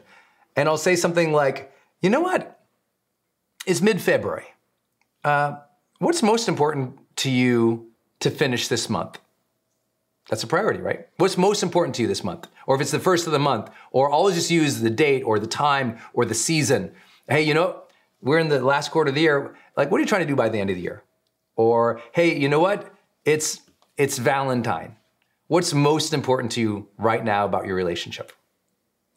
[0.56, 2.60] and I'll say something like, you know what?
[3.66, 4.46] It's mid February.
[5.24, 5.58] Uh,
[6.00, 9.20] what's most important to you to finish this month?
[10.30, 11.08] That's a priority, right?
[11.18, 12.48] What's most important to you this month?
[12.66, 15.40] Or if it's the first of the month, or always just use the date or
[15.40, 16.92] the time or the season.
[17.28, 17.84] Hey, you know,
[18.22, 19.56] we're in the last quarter of the year.
[19.76, 21.04] Like, what are you trying to do by the end of the year?
[21.56, 22.94] Or, hey, you know what?
[23.26, 23.62] It's
[23.98, 24.96] it's Valentine.
[25.52, 28.32] What's most important to you right now about your relationship?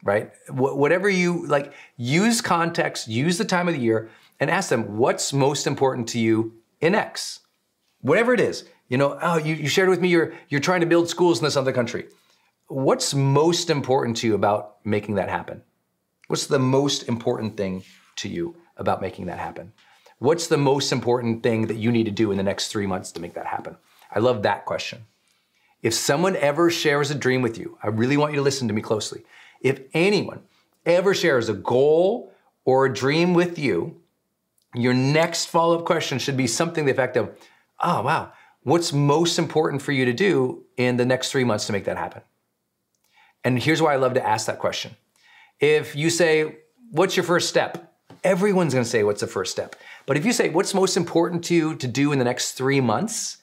[0.03, 0.33] Right?
[0.49, 4.97] Wh- whatever you like, use context, use the time of the year, and ask them
[4.97, 7.38] what's most important to you in X.
[8.01, 8.64] Whatever it is.
[8.88, 11.44] You know, oh, you, you shared with me you're you're trying to build schools in
[11.44, 12.09] this other country.
[12.66, 15.62] What's most important to you about making that happen?
[16.27, 17.85] What's the most important thing
[18.16, 19.73] to you about making that happen?
[20.18, 23.12] What's the most important thing that you need to do in the next three months
[23.12, 23.77] to make that happen?
[24.11, 25.07] I love that question.
[25.85, 28.75] If someone ever shares a dream with you, I really want you to listen to
[28.75, 29.23] me closely.
[29.61, 30.40] If anyone
[30.87, 32.33] ever shares a goal
[32.64, 34.01] or a dream with you,
[34.75, 37.37] your next follow up question should be something the effect of,
[37.81, 41.73] oh, wow, what's most important for you to do in the next three months to
[41.73, 42.23] make that happen?
[43.44, 44.97] And here's why I love to ask that question.
[45.61, 46.61] If you say,
[46.92, 47.92] what's your first step?
[48.25, 49.77] Everyone's gonna say, what's the first step?
[50.07, 52.81] But if you say, what's most important to you to do in the next three
[52.81, 53.37] months?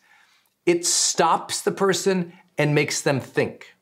[0.66, 3.76] It stops the person and makes them think.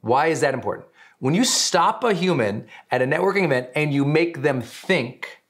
[0.00, 0.88] Why is that important?
[1.18, 5.42] When you stop a human at a networking event and you make them think,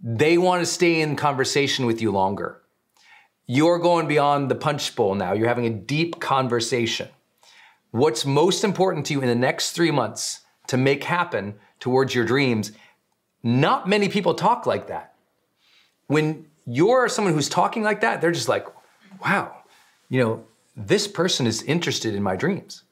[0.00, 2.62] they wanna stay in conversation with you longer.
[3.46, 5.32] You're going beyond the punch bowl now.
[5.32, 7.08] You're having a deep conversation.
[7.90, 12.24] What's most important to you in the next three months to make happen towards your
[12.24, 12.72] dreams?
[13.42, 15.14] Not many people talk like that.
[16.06, 18.66] When you're someone who's talking like that, they're just like,
[19.24, 19.62] wow,
[20.08, 20.44] you know,
[20.76, 22.84] this person is interested in my dreams.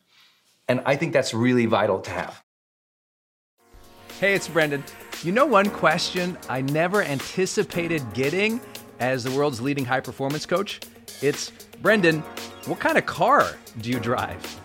[0.69, 2.43] And I think that's really vital to have.
[4.19, 4.83] Hey, it's Brendon.
[5.23, 8.61] You know, one question I never anticipated getting
[8.99, 10.81] as the world's leading high performance coach?
[11.23, 12.21] It's Brendon,
[12.67, 14.61] what kind of car do you drive?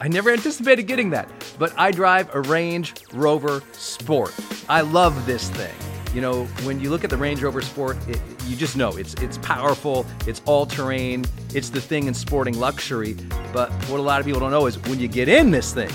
[0.00, 4.34] I never anticipated getting that, but I drive a Range Rover Sport.
[4.68, 5.74] I love this thing.
[6.14, 9.14] You know, when you look at the Range Rover Sport, it, you just know it's
[9.14, 13.16] it's powerful, it's all terrain, it's the thing in sporting luxury.
[13.52, 15.90] But what a lot of people don't know is when you get in this thing,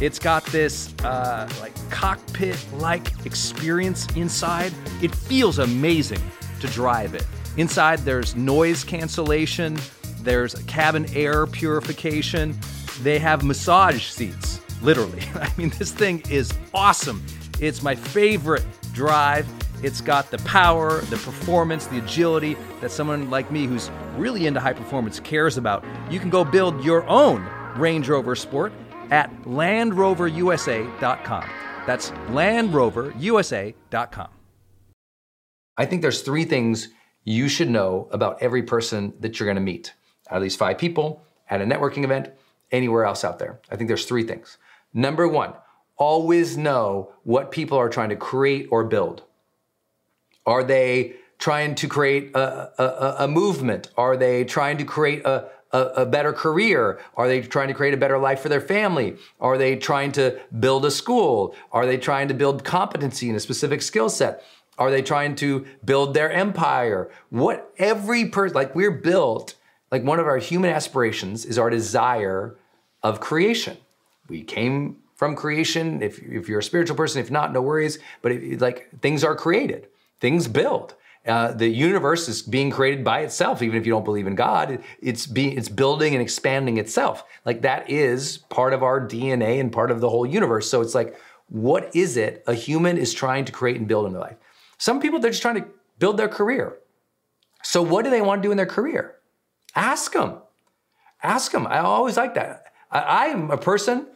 [0.00, 4.72] it's got this uh, like cockpit-like experience inside.
[5.02, 6.22] It feels amazing
[6.60, 7.26] to drive it.
[7.56, 9.78] Inside, there's noise cancellation,
[10.22, 12.58] there's cabin air purification,
[13.02, 15.22] they have massage seats, literally.
[15.34, 17.24] I mean, this thing is awesome.
[17.60, 19.46] It's my favorite drive.
[19.82, 24.60] It's got the power, the performance, the agility that someone like me who's really into
[24.60, 25.84] high performance cares about.
[26.10, 28.72] You can go build your own Range Rover Sport
[29.10, 31.50] at LandRoverUSA.com.
[31.86, 34.28] That's LandRoverUSA.com.
[35.76, 36.88] I think there's three things
[37.24, 39.94] you should know about every person that you're gonna meet.
[40.30, 42.28] At least five people at a networking event,
[42.70, 43.60] anywhere else out there.
[43.70, 44.58] I think there's three things.
[44.92, 45.54] Number one,
[45.96, 49.24] always know what people are trying to create or build.
[50.46, 53.90] Are they trying to create a, a, a movement?
[53.96, 57.00] Are they trying to create a, a, better career?
[57.16, 59.16] Are they trying to create a better life for their family?
[59.40, 61.54] Are they trying to build a school?
[61.72, 64.42] Are they trying to build competency in a specific skill set?
[64.78, 67.10] Are they trying to build their empire?
[67.28, 69.54] What every person, like we're built,
[69.90, 72.56] like one of our human aspirations is our desire
[73.02, 73.76] of creation.
[74.28, 76.02] We came from creation.
[76.02, 77.98] If, if you're a spiritual person, if not, no worries.
[78.22, 79.88] But like things are created,
[80.20, 80.94] things build.
[81.26, 84.82] Uh, the universe is being created by itself, even if you don't believe in God.
[85.02, 87.24] It's being, it's building and expanding itself.
[87.44, 90.70] Like that is part of our DNA and part of the whole universe.
[90.70, 91.16] So it's like,
[91.48, 94.36] what is it a human is trying to create and build in their life?
[94.78, 95.66] Some people they're just trying to
[95.98, 96.78] build their career.
[97.62, 99.16] So what do they want to do in their career?
[99.74, 100.38] Ask them.
[101.22, 101.66] Ask them.
[101.66, 102.72] I always like that.
[102.90, 104.06] I, am a person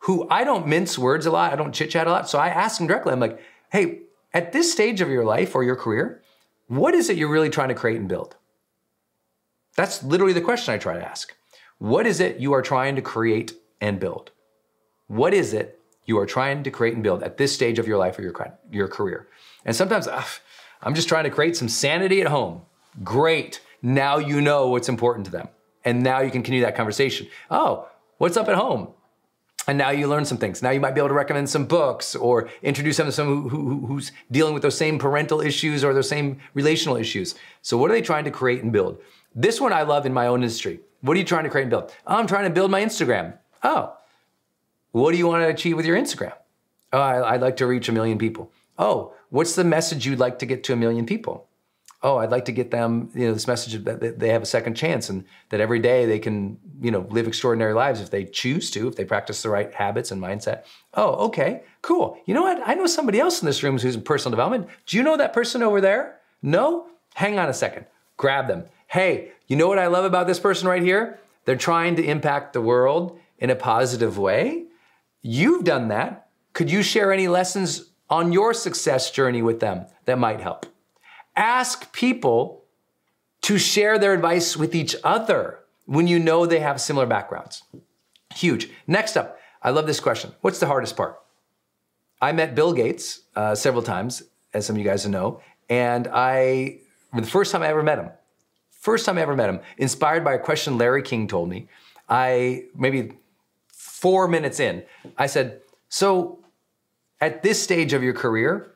[0.00, 1.52] who I don't mince words a lot.
[1.52, 2.28] I don't chit chat a lot.
[2.28, 3.12] So I ask them directly.
[3.12, 4.02] I'm like, hey,
[4.34, 6.22] at this stage of your life or your career,
[6.68, 8.36] what is it you're really trying to create and build?
[9.76, 11.34] That's literally the question I try to ask.
[11.78, 14.30] What is it you are trying to create and build?
[15.06, 17.98] What is it you are trying to create and build at this stage of your
[17.98, 19.28] life or your, your career?
[19.64, 20.24] And sometimes ugh,
[20.82, 22.62] I'm just trying to create some sanity at home.
[23.02, 23.60] Great.
[23.82, 25.48] Now you know what's important to them.
[25.84, 27.26] And now you can continue that conversation.
[27.50, 28.88] Oh, what's up at home?
[29.68, 30.60] And now you learn some things.
[30.60, 33.58] Now you might be able to recommend some books or introduce them to someone who,
[33.58, 37.36] who, who's dealing with those same parental issues or those same relational issues.
[37.62, 38.98] So, what are they trying to create and build?
[39.34, 40.80] This one I love in my own industry.
[41.00, 41.92] What are you trying to create and build?
[42.06, 43.38] I'm trying to build my Instagram.
[43.62, 43.96] Oh,
[44.90, 46.34] what do you want to achieve with your Instagram?
[46.92, 48.52] Oh, I, I'd like to reach a million people.
[48.78, 51.46] Oh, what's the message you'd like to get to a million people?
[52.02, 54.74] Oh, I'd like to get them, you know, this message that they have a second
[54.74, 58.70] chance and that every day they can, you know, live extraordinary lives if they choose
[58.72, 60.64] to, if they practice the right habits and mindset.
[60.94, 62.18] Oh, okay, cool.
[62.26, 62.60] You know what?
[62.66, 64.68] I know somebody else in this room who's in personal development.
[64.86, 66.18] Do you know that person over there?
[66.42, 66.88] No?
[67.14, 67.86] Hang on a second.
[68.16, 68.64] Grab them.
[68.88, 71.20] Hey, you know what I love about this person right here?
[71.44, 74.66] They're trying to impact the world in a positive way.
[75.22, 76.28] You've done that.
[76.52, 80.66] Could you share any lessons on your success journey with them that might help?
[81.36, 82.64] Ask people
[83.42, 87.62] to share their advice with each other when you know they have similar backgrounds.
[88.34, 88.70] Huge.
[88.86, 90.32] Next up, I love this question.
[90.40, 91.20] What's the hardest part?
[92.20, 94.22] I met Bill Gates uh, several times,
[94.54, 96.78] as some of you guys know, and I,
[97.12, 98.10] the first time I ever met him,
[98.70, 101.68] first time I ever met him, inspired by a question Larry King told me,
[102.08, 103.12] I, maybe
[103.72, 104.84] four minutes in,
[105.16, 106.44] I said, So
[107.20, 108.74] at this stage of your career,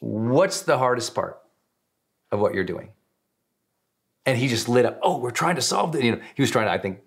[0.00, 1.38] what's the hardest part?
[2.34, 2.90] Of what you're doing.
[4.26, 4.98] And he just lit up.
[5.02, 7.00] Oh, we're trying to solve the, you know, he was trying to, I think,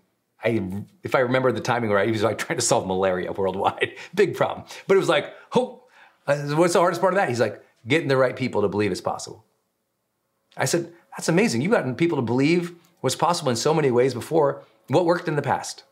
[0.44, 0.62] I,
[1.04, 3.96] if I remember the timing right, he was like trying to solve malaria worldwide.
[4.16, 4.66] Big problem.
[4.88, 5.84] But it was like, oh,
[6.26, 7.30] what's the hardest part of that?
[7.30, 9.46] He's like, getting the right people to believe it's possible.
[10.56, 11.62] I said, that's amazing.
[11.62, 14.64] You've gotten people to believe what's possible in so many ways before.
[14.88, 15.84] What worked in the past?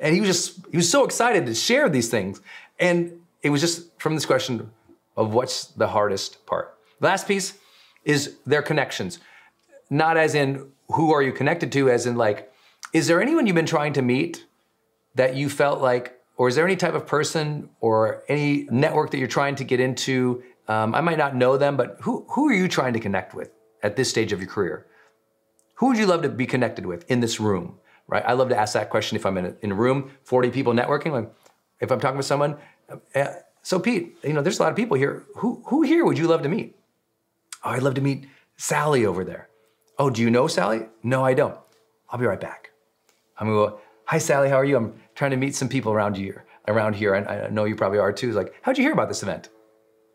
[0.00, 2.40] And he was just, he was so excited to share these things.
[2.78, 4.70] And it was just from this question
[5.16, 6.76] of what's the hardest part.
[7.00, 7.54] Last piece,
[8.04, 9.18] is their connections.
[9.90, 12.52] Not as in who are you connected to, as in like,
[12.92, 14.44] is there anyone you've been trying to meet
[15.14, 19.18] that you felt like, or is there any type of person or any network that
[19.18, 20.42] you're trying to get into?
[20.68, 23.50] Um, I might not know them, but who, who are you trying to connect with
[23.82, 24.86] at this stage of your career?
[25.76, 27.78] Who would you love to be connected with in this room?
[28.06, 28.22] Right?
[28.26, 30.72] I love to ask that question if I'm in a, in a room, 40 people
[30.72, 31.12] networking.
[31.12, 31.32] Like,
[31.80, 32.56] if I'm talking with someone,
[33.14, 33.26] uh,
[33.62, 35.24] so Pete, you know, there's a lot of people here.
[35.36, 36.76] Who who here would you love to meet?
[37.64, 39.48] Oh, I'd love to meet Sally over there.
[39.98, 40.86] Oh, do you know Sally?
[41.02, 41.56] No, I don't.
[42.10, 42.70] I'll be right back.
[43.38, 44.76] I'm gonna go, hi Sally, how are you?
[44.76, 46.44] I'm trying to meet some people around here.
[46.68, 48.28] Around here, and I know you probably are too.
[48.28, 49.48] It's like, how'd you hear about this event?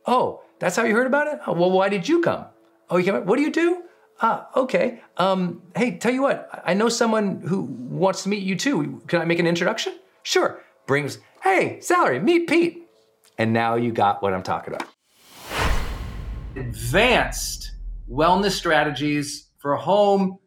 [0.05, 1.39] Oh, that's how you heard about it?
[1.45, 2.45] Oh, well, why did you come?
[2.89, 3.25] Oh, you came.
[3.25, 3.83] What do you do?
[4.21, 5.01] Ah, okay.
[5.17, 9.01] Um, hey, tell you what, I know someone who wants to meet you too.
[9.07, 9.99] Can I make an introduction?
[10.23, 10.63] Sure.
[10.85, 12.87] Brings, hey, Sally, meet Pete.
[13.37, 14.87] And now you got what I'm talking about
[16.57, 17.71] advanced
[18.09, 20.39] wellness strategies for home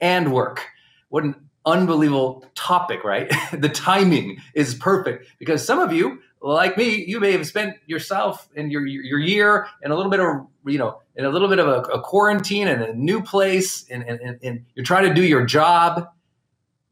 [0.00, 0.66] and work.
[1.08, 1.34] What an
[1.66, 3.32] unbelievable topic, right?
[3.52, 8.48] the timing is perfect because some of you, like me, you may have spent yourself
[8.56, 11.58] and your your year in a little bit of you know in a little bit
[11.58, 15.24] of a, a quarantine in a new place, and, and, and you're trying to do
[15.24, 16.08] your job,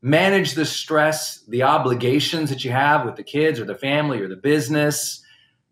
[0.03, 4.29] manage the stress, the obligations that you have with the kids or the family or
[4.29, 5.22] the business.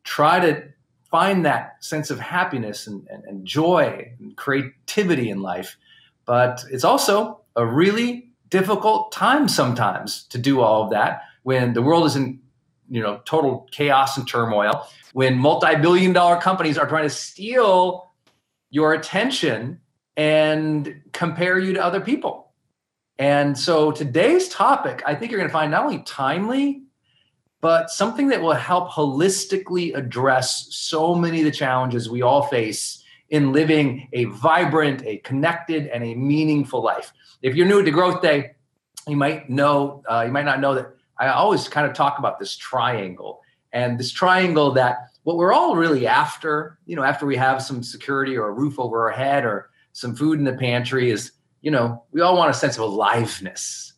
[0.04, 0.73] Try to
[1.14, 5.76] find that sense of happiness and, and, and joy and creativity in life.
[6.24, 11.82] But it's also a really difficult time sometimes to do all of that when the
[11.82, 12.40] world is in
[12.90, 18.10] you know total chaos and turmoil when multi-billion dollar companies are trying to steal
[18.70, 19.80] your attention
[20.16, 22.52] and compare you to other people
[23.18, 26.83] and so today's topic i think you're going to find not only timely
[27.64, 33.02] but something that will help holistically address so many of the challenges we all face
[33.30, 37.10] in living a vibrant, a connected, and a meaningful life.
[37.40, 38.50] If you're new to GrowthDay,
[39.08, 42.38] you might know, uh, you might not know that I always kind of talk about
[42.38, 43.40] this triangle
[43.72, 47.82] and this triangle that what we're all really after, you know, after we have some
[47.82, 51.70] security or a roof over our head or some food in the pantry is, you
[51.70, 53.93] know, we all want a sense of aliveness.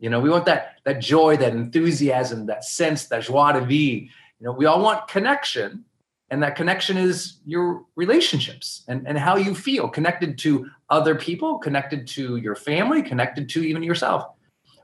[0.00, 4.06] You know, we want that that joy, that enthusiasm, that sense, that joie de vivre.
[4.40, 5.84] You know, we all want connection,
[6.30, 11.58] and that connection is your relationships and, and how you feel connected to other people,
[11.58, 14.24] connected to your family, connected to even yourself.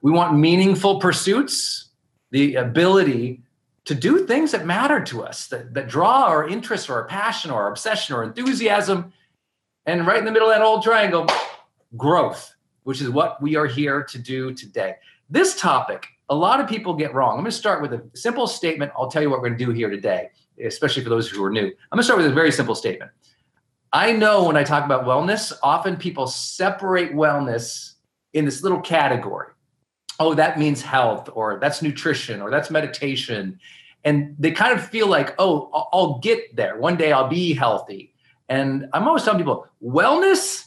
[0.03, 1.89] We want meaningful pursuits,
[2.31, 3.43] the ability
[3.87, 7.51] to do things that matter to us, that, that draw our interest or our passion
[7.51, 9.13] or our obsession or enthusiasm.
[9.87, 11.27] And right in the middle of that old triangle,
[11.97, 12.56] growth,
[12.87, 14.95] which is what we are here to do today.
[15.29, 17.33] This topic, a lot of people get wrong.
[17.33, 18.93] I'm going to start with a simple statement.
[18.97, 20.31] I'll tell you what we're going to do here today,
[20.65, 21.67] especially for those who are new.
[21.67, 23.11] I'm going to start with a very simple statement.
[23.93, 27.95] I know when I talk about wellness, often people separate wellness
[28.35, 29.49] in this little category
[30.19, 33.59] oh, that means health, or that's nutrition, or that's meditation.
[34.05, 36.79] And they kind of feel like, oh, I'll get there.
[36.79, 38.15] One day I'll be healthy.
[38.49, 40.66] And I'm always telling people wellness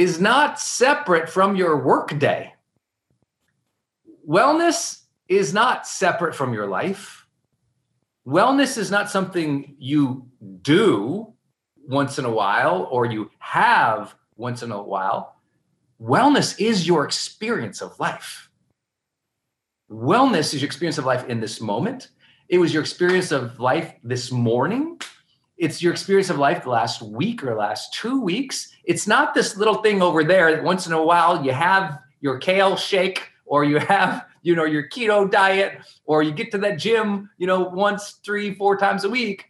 [0.00, 2.54] is not separate from your workday.
[4.26, 7.26] Wellness is not separate from your life.
[8.26, 10.26] Wellness is not something you
[10.62, 11.34] do
[11.86, 15.36] once in a while or you have once in a while.
[16.00, 18.48] Wellness is your experience of life.
[19.90, 22.08] Wellness is your experience of life in this moment.
[22.48, 24.98] It was your experience of life this morning.
[25.60, 28.72] It's your experience of life the last week or last two weeks.
[28.90, 32.38] It's not this little thing over there that once in a while you have your
[32.38, 36.76] kale shake or you have, you know, your keto diet or you get to that
[36.76, 39.44] gym, you know, once, three, four times a week.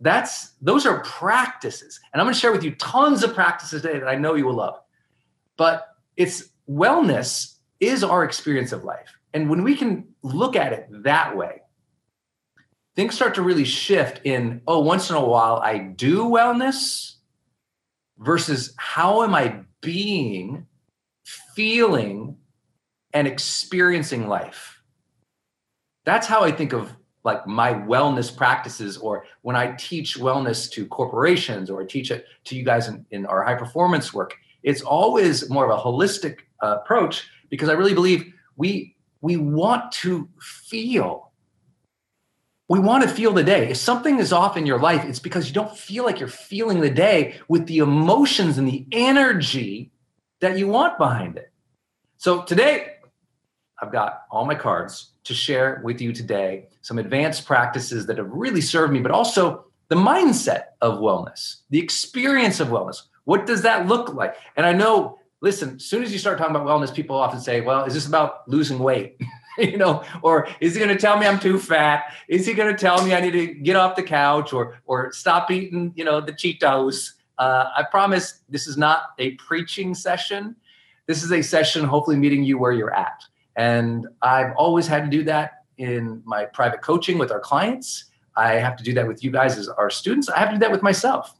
[0.00, 1.98] That's those are practices.
[2.12, 4.44] And I'm going to share with you tons of practices today that I know you
[4.44, 4.78] will love.
[5.56, 9.08] But it's wellness is our experience of life.
[9.32, 11.62] And when we can look at it that way,
[12.94, 17.15] things start to really shift in, oh, once in a while I do wellness
[18.18, 20.66] versus how am I being,
[21.54, 22.36] feeling,
[23.12, 24.82] and experiencing life.
[26.04, 26.94] That's how I think of
[27.24, 32.54] like my wellness practices or when I teach wellness to corporations or teach it to
[32.54, 34.34] you guys in, in our high performance work.
[34.62, 39.90] It's always more of a holistic uh, approach because I really believe we we want
[39.92, 41.25] to feel.
[42.68, 43.70] We want to feel the day.
[43.70, 46.80] If something is off in your life, it's because you don't feel like you're feeling
[46.80, 49.92] the day with the emotions and the energy
[50.40, 51.52] that you want behind it.
[52.18, 52.94] So today,
[53.80, 58.30] I've got all my cards to share with you today, some advanced practices that have
[58.30, 63.02] really served me, but also the mindset of wellness, the experience of wellness.
[63.24, 64.34] What does that look like?
[64.56, 67.60] And I know listen, as soon as you start talking about wellness, people often say,
[67.60, 69.20] well, is this about losing weight?
[69.72, 72.12] you know, or is he going to tell me I'm too fat?
[72.28, 75.12] Is he going to tell me I need to get off the couch or or
[75.12, 77.12] stop eating, you know, the Cheetos?
[77.38, 80.56] Uh, I promise this is not a preaching session.
[81.06, 83.22] This is a session, hopefully meeting you where you're at.
[83.56, 88.06] And I've always had to do that in my private coaching with our clients.
[88.36, 90.28] I have to do that with you guys as our students.
[90.28, 91.34] I have to do that with myself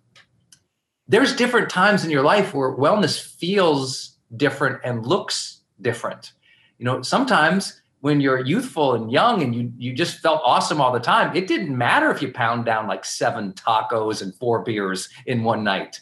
[1.09, 6.33] there's different times in your life where wellness feels different and looks different.
[6.79, 10.93] You know, sometimes when you're youthful and young and you you just felt awesome all
[10.93, 15.09] the time, it didn't matter if you pound down like seven tacos and four beers
[15.27, 16.01] in one night.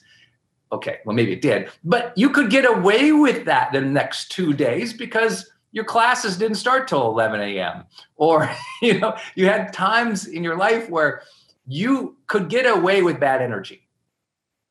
[0.73, 4.53] Okay, well maybe it did, but you could get away with that the next two
[4.53, 7.85] days because your classes didn't start till 11 a.m.
[8.17, 8.51] Or
[8.83, 11.23] you know, you had times in your life where
[11.67, 13.85] you could get away with bad energy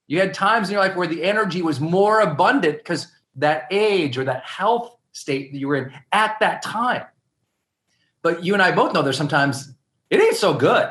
[0.08, 4.18] you had times in your life where the energy was more abundant because that age
[4.18, 7.04] or that health state that you were in at that time.
[8.24, 9.72] But you and I both know there's sometimes
[10.10, 10.90] it ain't so good.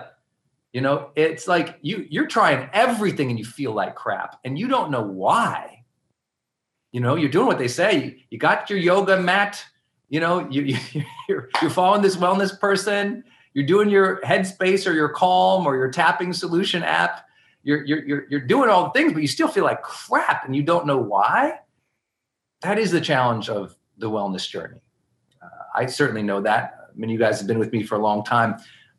[0.73, 4.69] You know, it's like you you're trying everything and you feel like crap and you
[4.69, 5.85] don't know why.
[6.93, 8.25] You know, you're doing what they say.
[8.31, 9.65] You got your yoga mat,
[10.09, 13.25] you know, you, you you're, you're following this wellness person,
[13.55, 17.27] you're doing your headspace or your calm or your tapping solution app
[17.63, 20.55] you're, you're, you're, you're doing all the things, but you still feel like crap and
[20.57, 21.59] you don't know why.
[22.63, 24.81] That is the challenge of the wellness journey.
[25.43, 26.82] Uh, I certainly know that.
[26.93, 28.57] I mean, you guys have been with me for a long time.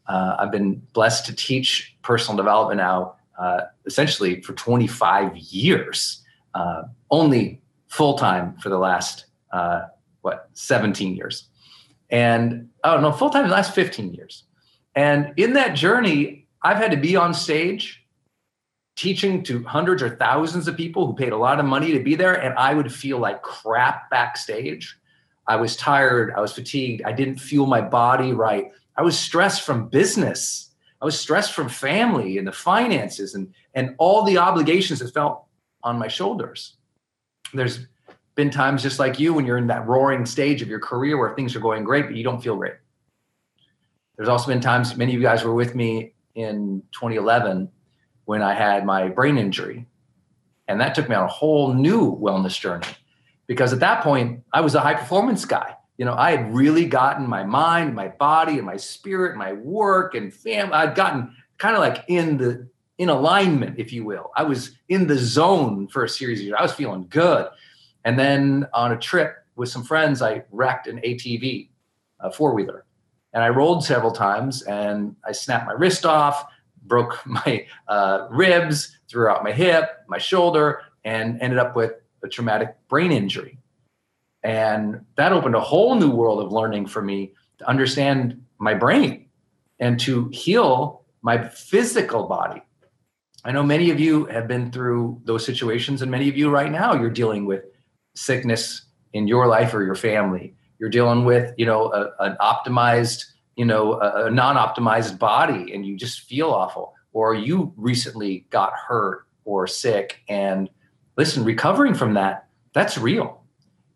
[0.08, 6.24] Uh, I've been blessed to teach personal development now, uh, essentially for 25 years,
[6.54, 9.84] uh, only full time for the last, uh,
[10.22, 11.50] what, 17 years.
[12.10, 14.44] And oh, no, full time the last 15 years.
[14.96, 18.04] And in that journey, I've had to be on stage
[18.96, 22.16] teaching to hundreds or thousands of people who paid a lot of money to be
[22.16, 24.98] there and i would feel like crap backstage
[25.48, 26.34] I was tired.
[26.36, 27.04] I was fatigued.
[27.06, 28.72] I didn't feel my body right.
[28.96, 30.72] I was stressed from business.
[31.02, 35.46] I was stressed from family and the finances and, and all the obligations that felt
[35.84, 36.78] on my shoulders.
[37.54, 37.88] There's
[38.36, 41.36] been times just like you when you're in that roaring stage of your career where
[41.36, 42.76] things are going great, but you don't feel great.
[44.16, 47.70] There's also been times, many of you guys were with me in 2011
[48.26, 49.88] when I had my brain injury.
[50.68, 52.88] And that took me on a whole new wellness journey
[53.48, 55.76] because at that point, I was a high performance guy.
[55.98, 60.16] You know, I had really gotten my mind, my body, and my spirit, my work
[60.16, 60.74] and family.
[60.74, 62.68] I'd gotten kind of like in the
[62.98, 64.32] in alignment, if you will.
[64.36, 66.58] I was in the zone for a series of years.
[66.58, 67.48] I was feeling good.
[68.06, 71.70] And then on a trip with some friends, I wrecked an ATV,
[72.20, 72.86] a four wheeler.
[73.34, 76.46] And I rolled several times and I snapped my wrist off,
[76.84, 81.94] broke my uh, ribs, threw out my hip, my shoulder, and ended up with
[82.24, 83.58] a traumatic brain injury.
[84.44, 89.28] And that opened a whole new world of learning for me to understand my brain
[89.80, 92.62] and to heal my physical body.
[93.46, 96.72] I know many of you have been through those situations, and many of you right
[96.72, 97.64] now you're dealing with
[98.16, 100.56] sickness in your life or your family.
[100.80, 105.86] You're dealing with, you know, a, an optimized, you know, a, a non-optimized body, and
[105.86, 106.94] you just feel awful.
[107.12, 110.70] Or you recently got hurt or sick, and
[111.18, 113.44] listen, recovering from that, that's real.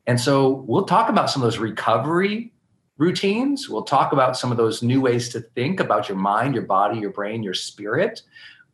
[0.06, 2.54] And so we'll talk about some of those recovery
[2.98, 3.70] routines.
[3.70, 7.00] We'll talk about some of those new ways to think about your mind, your body,
[7.00, 8.22] your brain, your spirit.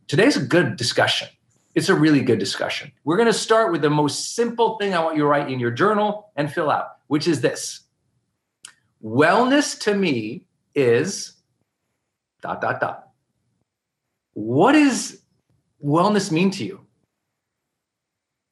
[0.07, 1.27] Today's a good discussion.
[1.75, 2.91] It's a really good discussion.
[3.03, 5.59] We're going to start with the most simple thing I want you to write in
[5.59, 7.81] your journal and fill out, which is this
[9.03, 11.33] Wellness to me is
[12.41, 13.09] dot, dot, dot.
[14.33, 15.21] What does
[15.83, 16.82] wellness mean to you?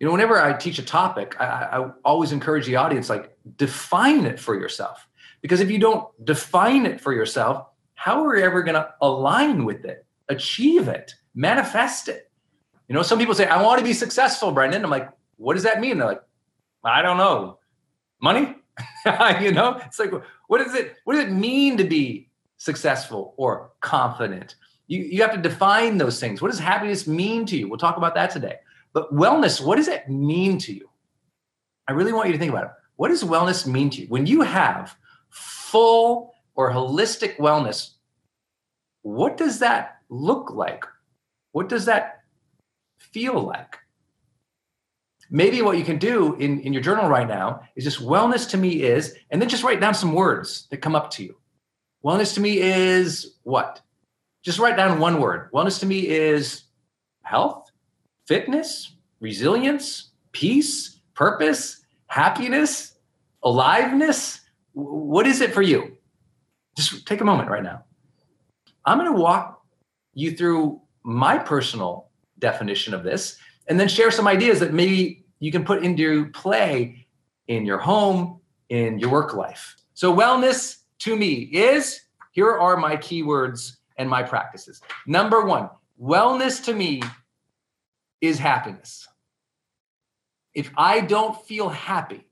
[0.01, 4.25] You know, whenever I teach a topic, I, I always encourage the audience like define
[4.25, 5.07] it for yourself.
[5.43, 9.63] Because if you don't define it for yourself, how are you ever going to align
[9.63, 12.31] with it, achieve it, manifest it?
[12.87, 14.83] You know, some people say, I want to be successful, Brendon.
[14.83, 15.99] I'm like, what does that mean?
[15.99, 16.23] They're like,
[16.83, 17.59] I don't know.
[18.19, 18.55] Money?
[19.39, 20.11] you know, it's like,
[20.47, 20.95] what is it?
[21.03, 22.27] What does it mean to be
[22.57, 24.55] successful or confident?
[24.87, 26.41] You, you have to define those things.
[26.41, 27.69] What does happiness mean to you?
[27.69, 28.55] We'll talk about that today.
[28.93, 30.89] But wellness, what does that mean to you?
[31.87, 32.71] I really want you to think about it.
[32.95, 34.07] What does wellness mean to you?
[34.07, 34.95] When you have
[35.29, 37.91] full or holistic wellness,
[39.01, 40.85] what does that look like?
[41.51, 42.21] What does that
[42.97, 43.77] feel like?
[45.33, 48.57] Maybe what you can do in, in your journal right now is just wellness to
[48.57, 51.37] me is, and then just write down some words that come up to you.
[52.03, 53.81] Wellness to me is what?
[54.43, 55.51] Just write down one word.
[55.53, 56.63] Wellness to me is
[57.21, 57.60] health,
[58.31, 62.95] fitness, resilience, peace, purpose, happiness,
[63.43, 64.39] aliveness?
[64.71, 65.97] What is it for you?
[66.77, 67.83] Just take a moment right now.
[68.85, 69.61] I'm going to walk
[70.13, 72.07] you through my personal
[72.39, 77.05] definition of this and then share some ideas that maybe you can put into play
[77.49, 79.75] in your home, in your work life.
[79.93, 81.99] So, wellness to me is
[82.31, 84.79] here are my keywords and my practices.
[85.05, 85.69] Number one,
[86.01, 87.01] wellness to me
[88.21, 89.07] is happiness.
[90.53, 92.27] If I don't feel happy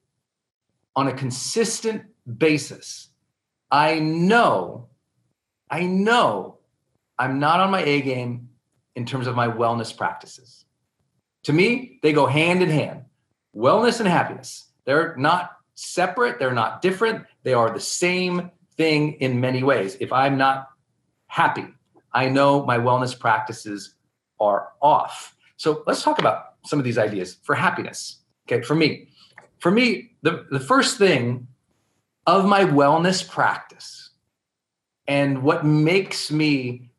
[0.95, 2.03] on a consistent
[2.37, 3.09] basis,
[3.71, 4.89] I know,
[5.69, 6.59] I know
[7.17, 8.49] I'm not on my A game
[8.95, 10.65] in terms of my wellness practices.
[11.43, 13.05] To me, they go hand in hand.
[13.55, 19.39] Wellness and happiness, they're not separate, they're not different, they are the same thing in
[19.39, 19.97] many ways.
[19.99, 20.67] If I'm not
[21.27, 21.67] happy,
[22.13, 23.95] I know my wellness practices
[24.39, 25.35] are off.
[25.59, 28.19] So let's talk about some of these ideas for happiness.
[28.47, 29.09] Okay, for me,
[29.59, 31.47] for me, the, the first thing
[32.25, 34.11] of my wellness practice
[35.05, 36.91] and what makes me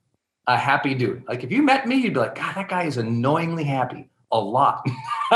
[0.46, 1.24] a happy dude.
[1.26, 4.38] Like if you met me, you'd be like, God, that guy is annoyingly happy a
[4.38, 4.86] lot.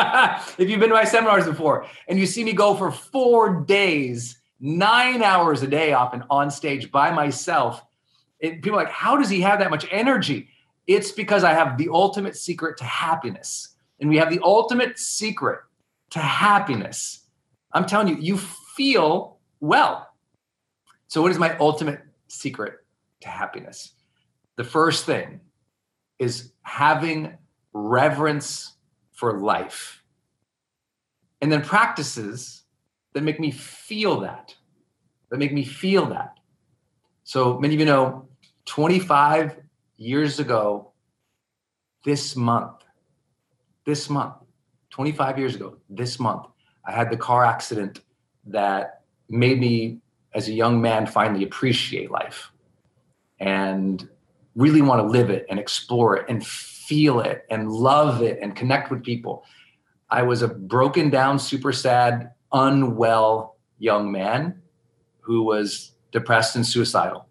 [0.58, 4.36] if you've been to my seminars before and you see me go for four days,
[4.60, 7.82] nine hours a day often on stage by myself,
[8.38, 10.50] it, people are like, how does he have that much energy?
[10.86, 13.74] It's because I have the ultimate secret to happiness.
[14.00, 15.60] And we have the ultimate secret
[16.10, 17.26] to happiness.
[17.72, 20.08] I'm telling you, you feel well.
[21.08, 22.74] So, what is my ultimate secret
[23.20, 23.92] to happiness?
[24.56, 25.40] The first thing
[26.18, 27.36] is having
[27.72, 28.74] reverence
[29.12, 30.02] for life.
[31.40, 32.62] And then practices
[33.12, 34.54] that make me feel that,
[35.30, 36.34] that make me feel that.
[37.24, 38.28] So, many of you know
[38.66, 39.56] 25
[39.96, 40.92] years ago
[42.04, 42.84] this month,
[43.86, 44.34] this month,
[44.90, 46.46] 25 years ago, this month,
[46.86, 48.00] I had the car accident
[48.46, 49.98] that made me,
[50.34, 52.50] as a young man, finally appreciate life
[53.40, 54.08] and
[54.54, 58.54] really want to live it and explore it and feel it and love it and
[58.54, 59.44] connect with people.
[60.10, 64.62] I was a broken down, super sad, unwell young man
[65.20, 67.26] who was depressed and suicidal.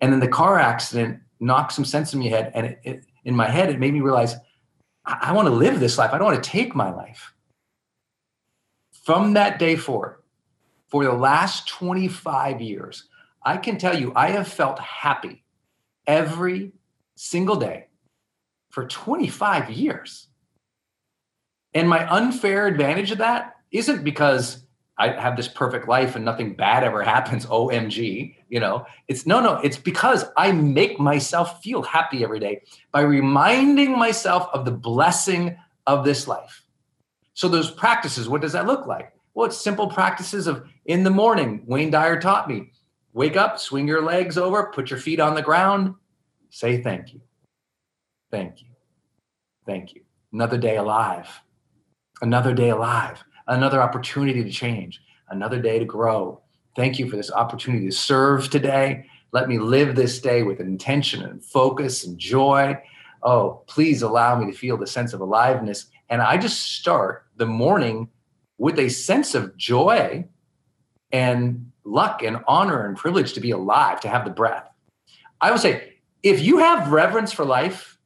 [0.00, 2.52] And then the car accident knocked some sense in my head.
[2.54, 4.34] And it, it, in my head, it made me realize
[5.04, 6.12] I, I want to live this life.
[6.12, 7.34] I don't want to take my life.
[9.04, 10.18] From that day forward,
[10.88, 13.08] for the last 25 years,
[13.42, 15.44] I can tell you, I have felt happy
[16.06, 16.72] every
[17.14, 17.86] single day
[18.70, 20.28] for 25 years.
[21.74, 24.64] And my unfair advantage of that isn't because
[24.98, 27.46] I have this perfect life and nothing bad ever happens.
[27.58, 32.62] OMG, you know, it's no, no, it's because I make myself feel happy every day
[32.92, 36.62] by reminding myself of the blessing of this life.
[37.34, 39.12] So, those practices, what does that look like?
[39.34, 42.72] Well, it's simple practices of in the morning, Wayne Dyer taught me
[43.12, 45.94] wake up, swing your legs over, put your feet on the ground,
[46.50, 47.20] say thank you.
[48.30, 48.68] Thank you.
[49.66, 50.02] Thank you.
[50.32, 51.28] Another day alive.
[52.20, 56.40] Another day alive another opportunity to change, another day to grow.
[56.76, 59.06] Thank you for this opportunity to serve today.
[59.32, 62.80] Let me live this day with intention and focus and joy.
[63.22, 65.86] Oh, please allow me to feel the sense of aliveness.
[66.08, 68.08] And I just start the morning
[68.58, 70.26] with a sense of joy
[71.10, 74.68] and luck and honor and privilege to be alive, to have the breath.
[75.40, 77.98] I would say, if you have reverence for life,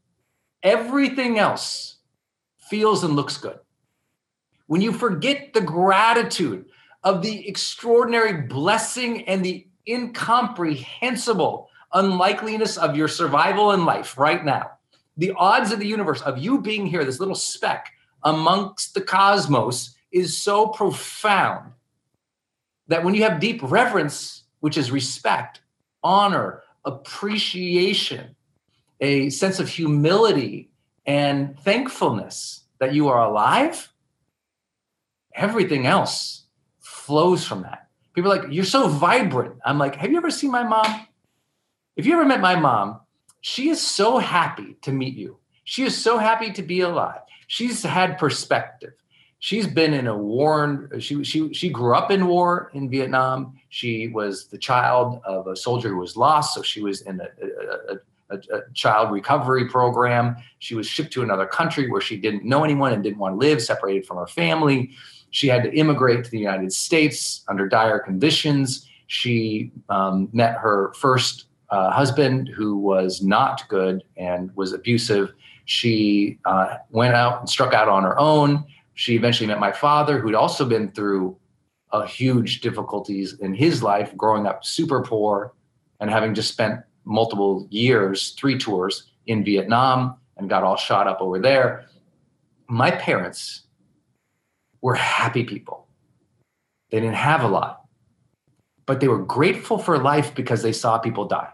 [0.62, 1.97] everything else
[2.59, 3.59] feels and looks good
[4.66, 6.66] when you forget the gratitude
[7.04, 14.70] of the extraordinary blessing and the incomprehensible unlikeliness of your survival in life right now,
[15.16, 17.92] the odds of the universe of you being here, this little speck
[18.22, 21.72] amongst the cosmos, is so profound
[22.88, 25.60] that when you have deep reverence, which is respect,
[26.02, 28.36] honor, appreciation,
[29.00, 30.70] a sense of humility
[31.06, 33.91] and thankfulness that you are alive,
[35.34, 36.44] everything else
[36.80, 37.88] flows from that.
[38.14, 39.56] People are like, you're so vibrant.
[39.64, 41.06] I'm like, have you ever seen my mom?
[41.96, 43.00] If you ever met my mom,
[43.40, 45.38] she is so happy to meet you.
[45.64, 47.20] She is so happy to be alive.
[47.46, 48.92] She's had perspective.
[49.38, 50.88] She's been in a war.
[50.94, 53.58] Uh, she she she grew up in war in Vietnam.
[53.70, 57.28] She was the child of a soldier who was lost, so she was in a,
[57.90, 60.36] a, a, a child recovery program.
[60.60, 63.38] She was shipped to another country where she didn't know anyone and didn't want to
[63.38, 64.92] live, separated from her family.
[65.32, 68.88] She had to immigrate to the United States under dire conditions.
[69.06, 75.32] She um, met her first uh, husband, who was not good and was abusive.
[75.64, 78.64] She uh, went out and struck out on her own.
[78.94, 81.36] She eventually met my father, who'd also been through
[81.92, 85.54] a huge difficulties in his life, growing up super poor
[86.00, 91.22] and having just spent multiple years, three tours in Vietnam, and got all shot up
[91.22, 91.86] over there.
[92.68, 93.62] My parents
[94.82, 95.86] were happy people.
[96.90, 97.84] They didn't have a lot,
[98.84, 101.48] but they were grateful for life because they saw people die.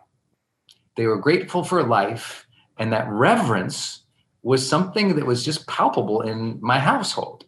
[0.97, 2.47] They were grateful for life,
[2.79, 4.03] and that reverence
[4.43, 7.45] was something that was just palpable in my household.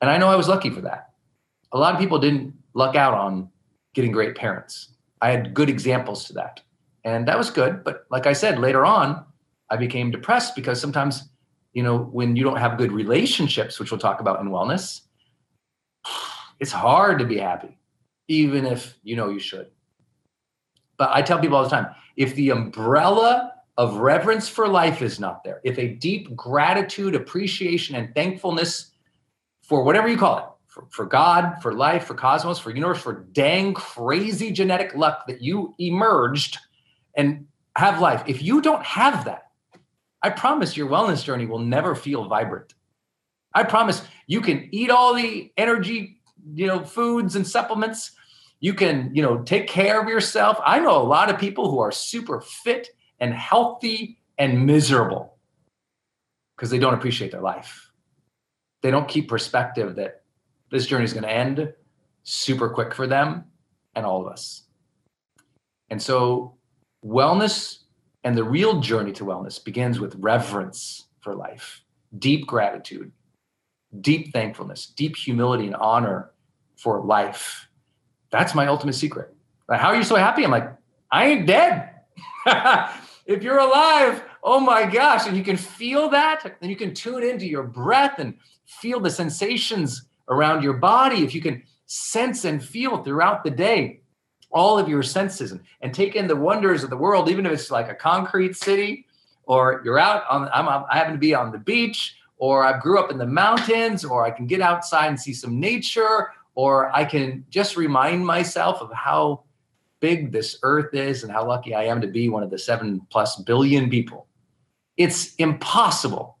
[0.00, 1.10] And I know I was lucky for that.
[1.72, 3.50] A lot of people didn't luck out on
[3.94, 4.94] getting great parents.
[5.20, 6.60] I had good examples to that.
[7.04, 7.84] And that was good.
[7.84, 9.24] But like I said, later on,
[9.70, 11.28] I became depressed because sometimes
[11.72, 15.02] you know, when you don't have good relationships, which we'll talk about in wellness,
[16.60, 17.78] it's hard to be happy,
[18.28, 19.70] even if you know you should.
[20.96, 25.18] But I tell people all the time if the umbrella of reverence for life is
[25.18, 28.92] not there, if a deep gratitude, appreciation, and thankfulness
[29.62, 33.24] for whatever you call it, for, for God, for life, for cosmos, for universe, for
[33.32, 36.58] dang crazy genetic luck that you emerged
[37.16, 37.46] and
[37.76, 39.51] have life, if you don't have that,
[40.22, 42.74] I promise your wellness journey will never feel vibrant.
[43.54, 46.20] I promise you can eat all the energy,
[46.54, 48.12] you know, foods and supplements.
[48.60, 50.58] You can, you know, take care of yourself.
[50.64, 55.36] I know a lot of people who are super fit and healthy and miserable
[56.56, 57.90] because they don't appreciate their life.
[58.82, 60.22] They don't keep perspective that
[60.70, 61.72] this journey is going to end
[62.22, 63.44] super quick for them
[63.94, 64.62] and all of us.
[65.90, 66.56] And so,
[67.04, 67.81] wellness
[68.24, 71.82] and the real journey to wellness begins with reverence for life,
[72.18, 73.12] deep gratitude,
[74.00, 76.30] deep thankfulness, deep humility and honor
[76.76, 77.68] for life.
[78.30, 79.34] That's my ultimate secret.
[79.68, 80.44] Like, how are you so happy?
[80.44, 80.72] I'm like,
[81.10, 81.90] I ain't dead.
[83.26, 87.22] if you're alive, oh my gosh, and you can feel that, then you can tune
[87.22, 88.34] into your breath and
[88.66, 91.24] feel the sensations around your body.
[91.24, 94.01] If you can sense and feel throughout the day
[94.52, 97.52] all of your senses and, and take in the wonders of the world, even if
[97.52, 99.06] it's like a concrete city
[99.44, 102.98] or you're out on, I'm, I happen to be on the beach or I grew
[102.98, 107.04] up in the mountains or I can get outside and see some nature or I
[107.04, 109.44] can just remind myself of how
[110.00, 113.00] big this earth is and how lucky I am to be one of the seven
[113.10, 114.26] plus billion people.
[114.96, 116.36] It's impossible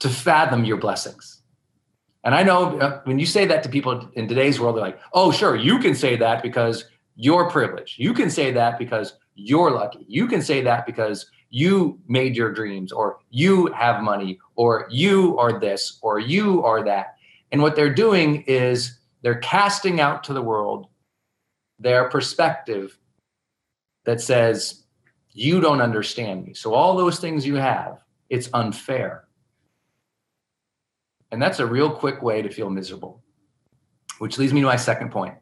[0.00, 1.42] to fathom your blessings.
[2.24, 4.98] And I know uh, when you say that to people in today's world, they're like,
[5.12, 6.84] oh, sure, you can say that because
[7.16, 7.98] you're privileged.
[7.98, 10.04] You can say that because you're lucky.
[10.06, 15.38] You can say that because you made your dreams, or you have money, or you
[15.38, 17.14] are this, or you are that.
[17.52, 20.88] And what they're doing is they're casting out to the world
[21.78, 22.98] their perspective
[24.04, 24.84] that says,
[25.32, 26.54] You don't understand me.
[26.54, 29.24] So, all those things you have, it's unfair.
[31.30, 33.22] And that's a real quick way to feel miserable,
[34.18, 35.34] which leads me to my second point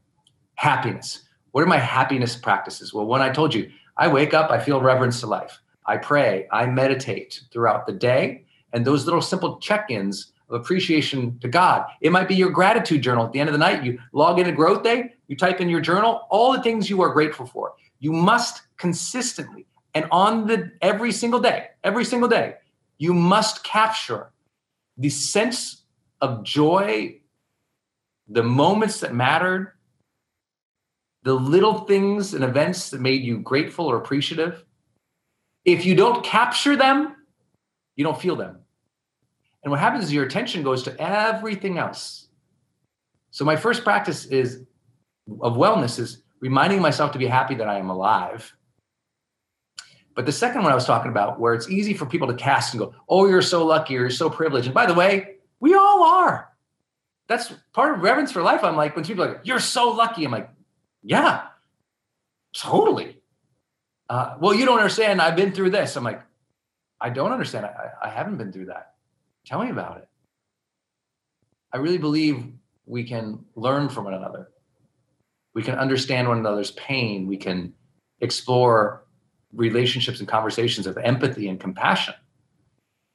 [0.56, 1.24] happiness.
[1.54, 2.92] What are my happiness practices?
[2.92, 5.60] Well, when I told you, I wake up, I feel reverence to life.
[5.86, 8.44] I pray, I meditate throughout the day.
[8.72, 11.86] And those little simple check ins of appreciation to God.
[12.00, 13.84] It might be your gratitude journal at the end of the night.
[13.84, 17.46] You log into GrowthDay, you type in your journal, all the things you are grateful
[17.46, 17.74] for.
[18.00, 22.54] You must consistently and on the every single day, every single day,
[22.98, 24.32] you must capture
[24.98, 25.82] the sense
[26.20, 27.20] of joy,
[28.26, 29.73] the moments that mattered,
[31.24, 34.64] the little things and events that made you grateful or appreciative.
[35.64, 37.16] If you don't capture them,
[37.96, 38.58] you don't feel them.
[39.62, 42.28] And what happens is your attention goes to everything else.
[43.30, 44.64] So my first practice is
[45.40, 48.54] of wellness is reminding myself to be happy that I am alive.
[50.14, 52.74] But the second one I was talking about, where it's easy for people to cast
[52.74, 54.66] and go, oh, you're so lucky, you're so privileged.
[54.66, 56.50] And by the way, we all are.
[57.26, 58.62] That's part of reverence for life.
[58.62, 60.50] I'm like, when people are like, you're so lucky, I'm like,
[61.04, 61.48] yeah,
[62.56, 63.18] totally.
[64.08, 65.20] Uh, well, you don't understand.
[65.20, 65.96] I've been through this.
[65.96, 66.22] I'm like,
[67.00, 67.66] I don't understand.
[67.66, 68.94] I, I haven't been through that.
[69.46, 70.08] Tell me about it.
[71.72, 72.44] I really believe
[72.86, 74.48] we can learn from one another.
[75.54, 77.26] We can understand one another's pain.
[77.26, 77.74] We can
[78.20, 79.04] explore
[79.52, 82.14] relationships and conversations of empathy and compassion.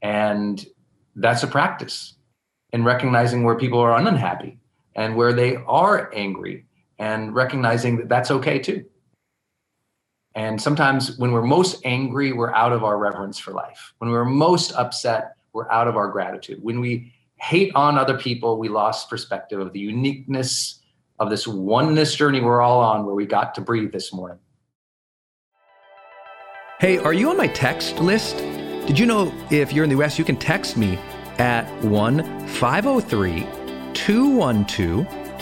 [0.02, 0.64] And
[1.16, 2.16] that's a practice
[2.72, 4.60] in recognizing where people are unhappy
[4.96, 6.66] and where they are angry
[7.00, 8.86] and recognizing that that's okay too.
[10.36, 13.94] And sometimes when we're most angry, we're out of our reverence for life.
[13.98, 16.60] When we're most upset, we're out of our gratitude.
[16.62, 20.82] When we hate on other people, we lost perspective of the uniqueness
[21.20, 24.38] of this oneness journey we're all on where we got to breathe this morning.
[26.80, 28.38] Hey, are you on my text list?
[28.38, 30.98] Did you know if you're in the US, you can text me
[31.38, 33.48] at 1 503
[33.94, 35.42] 212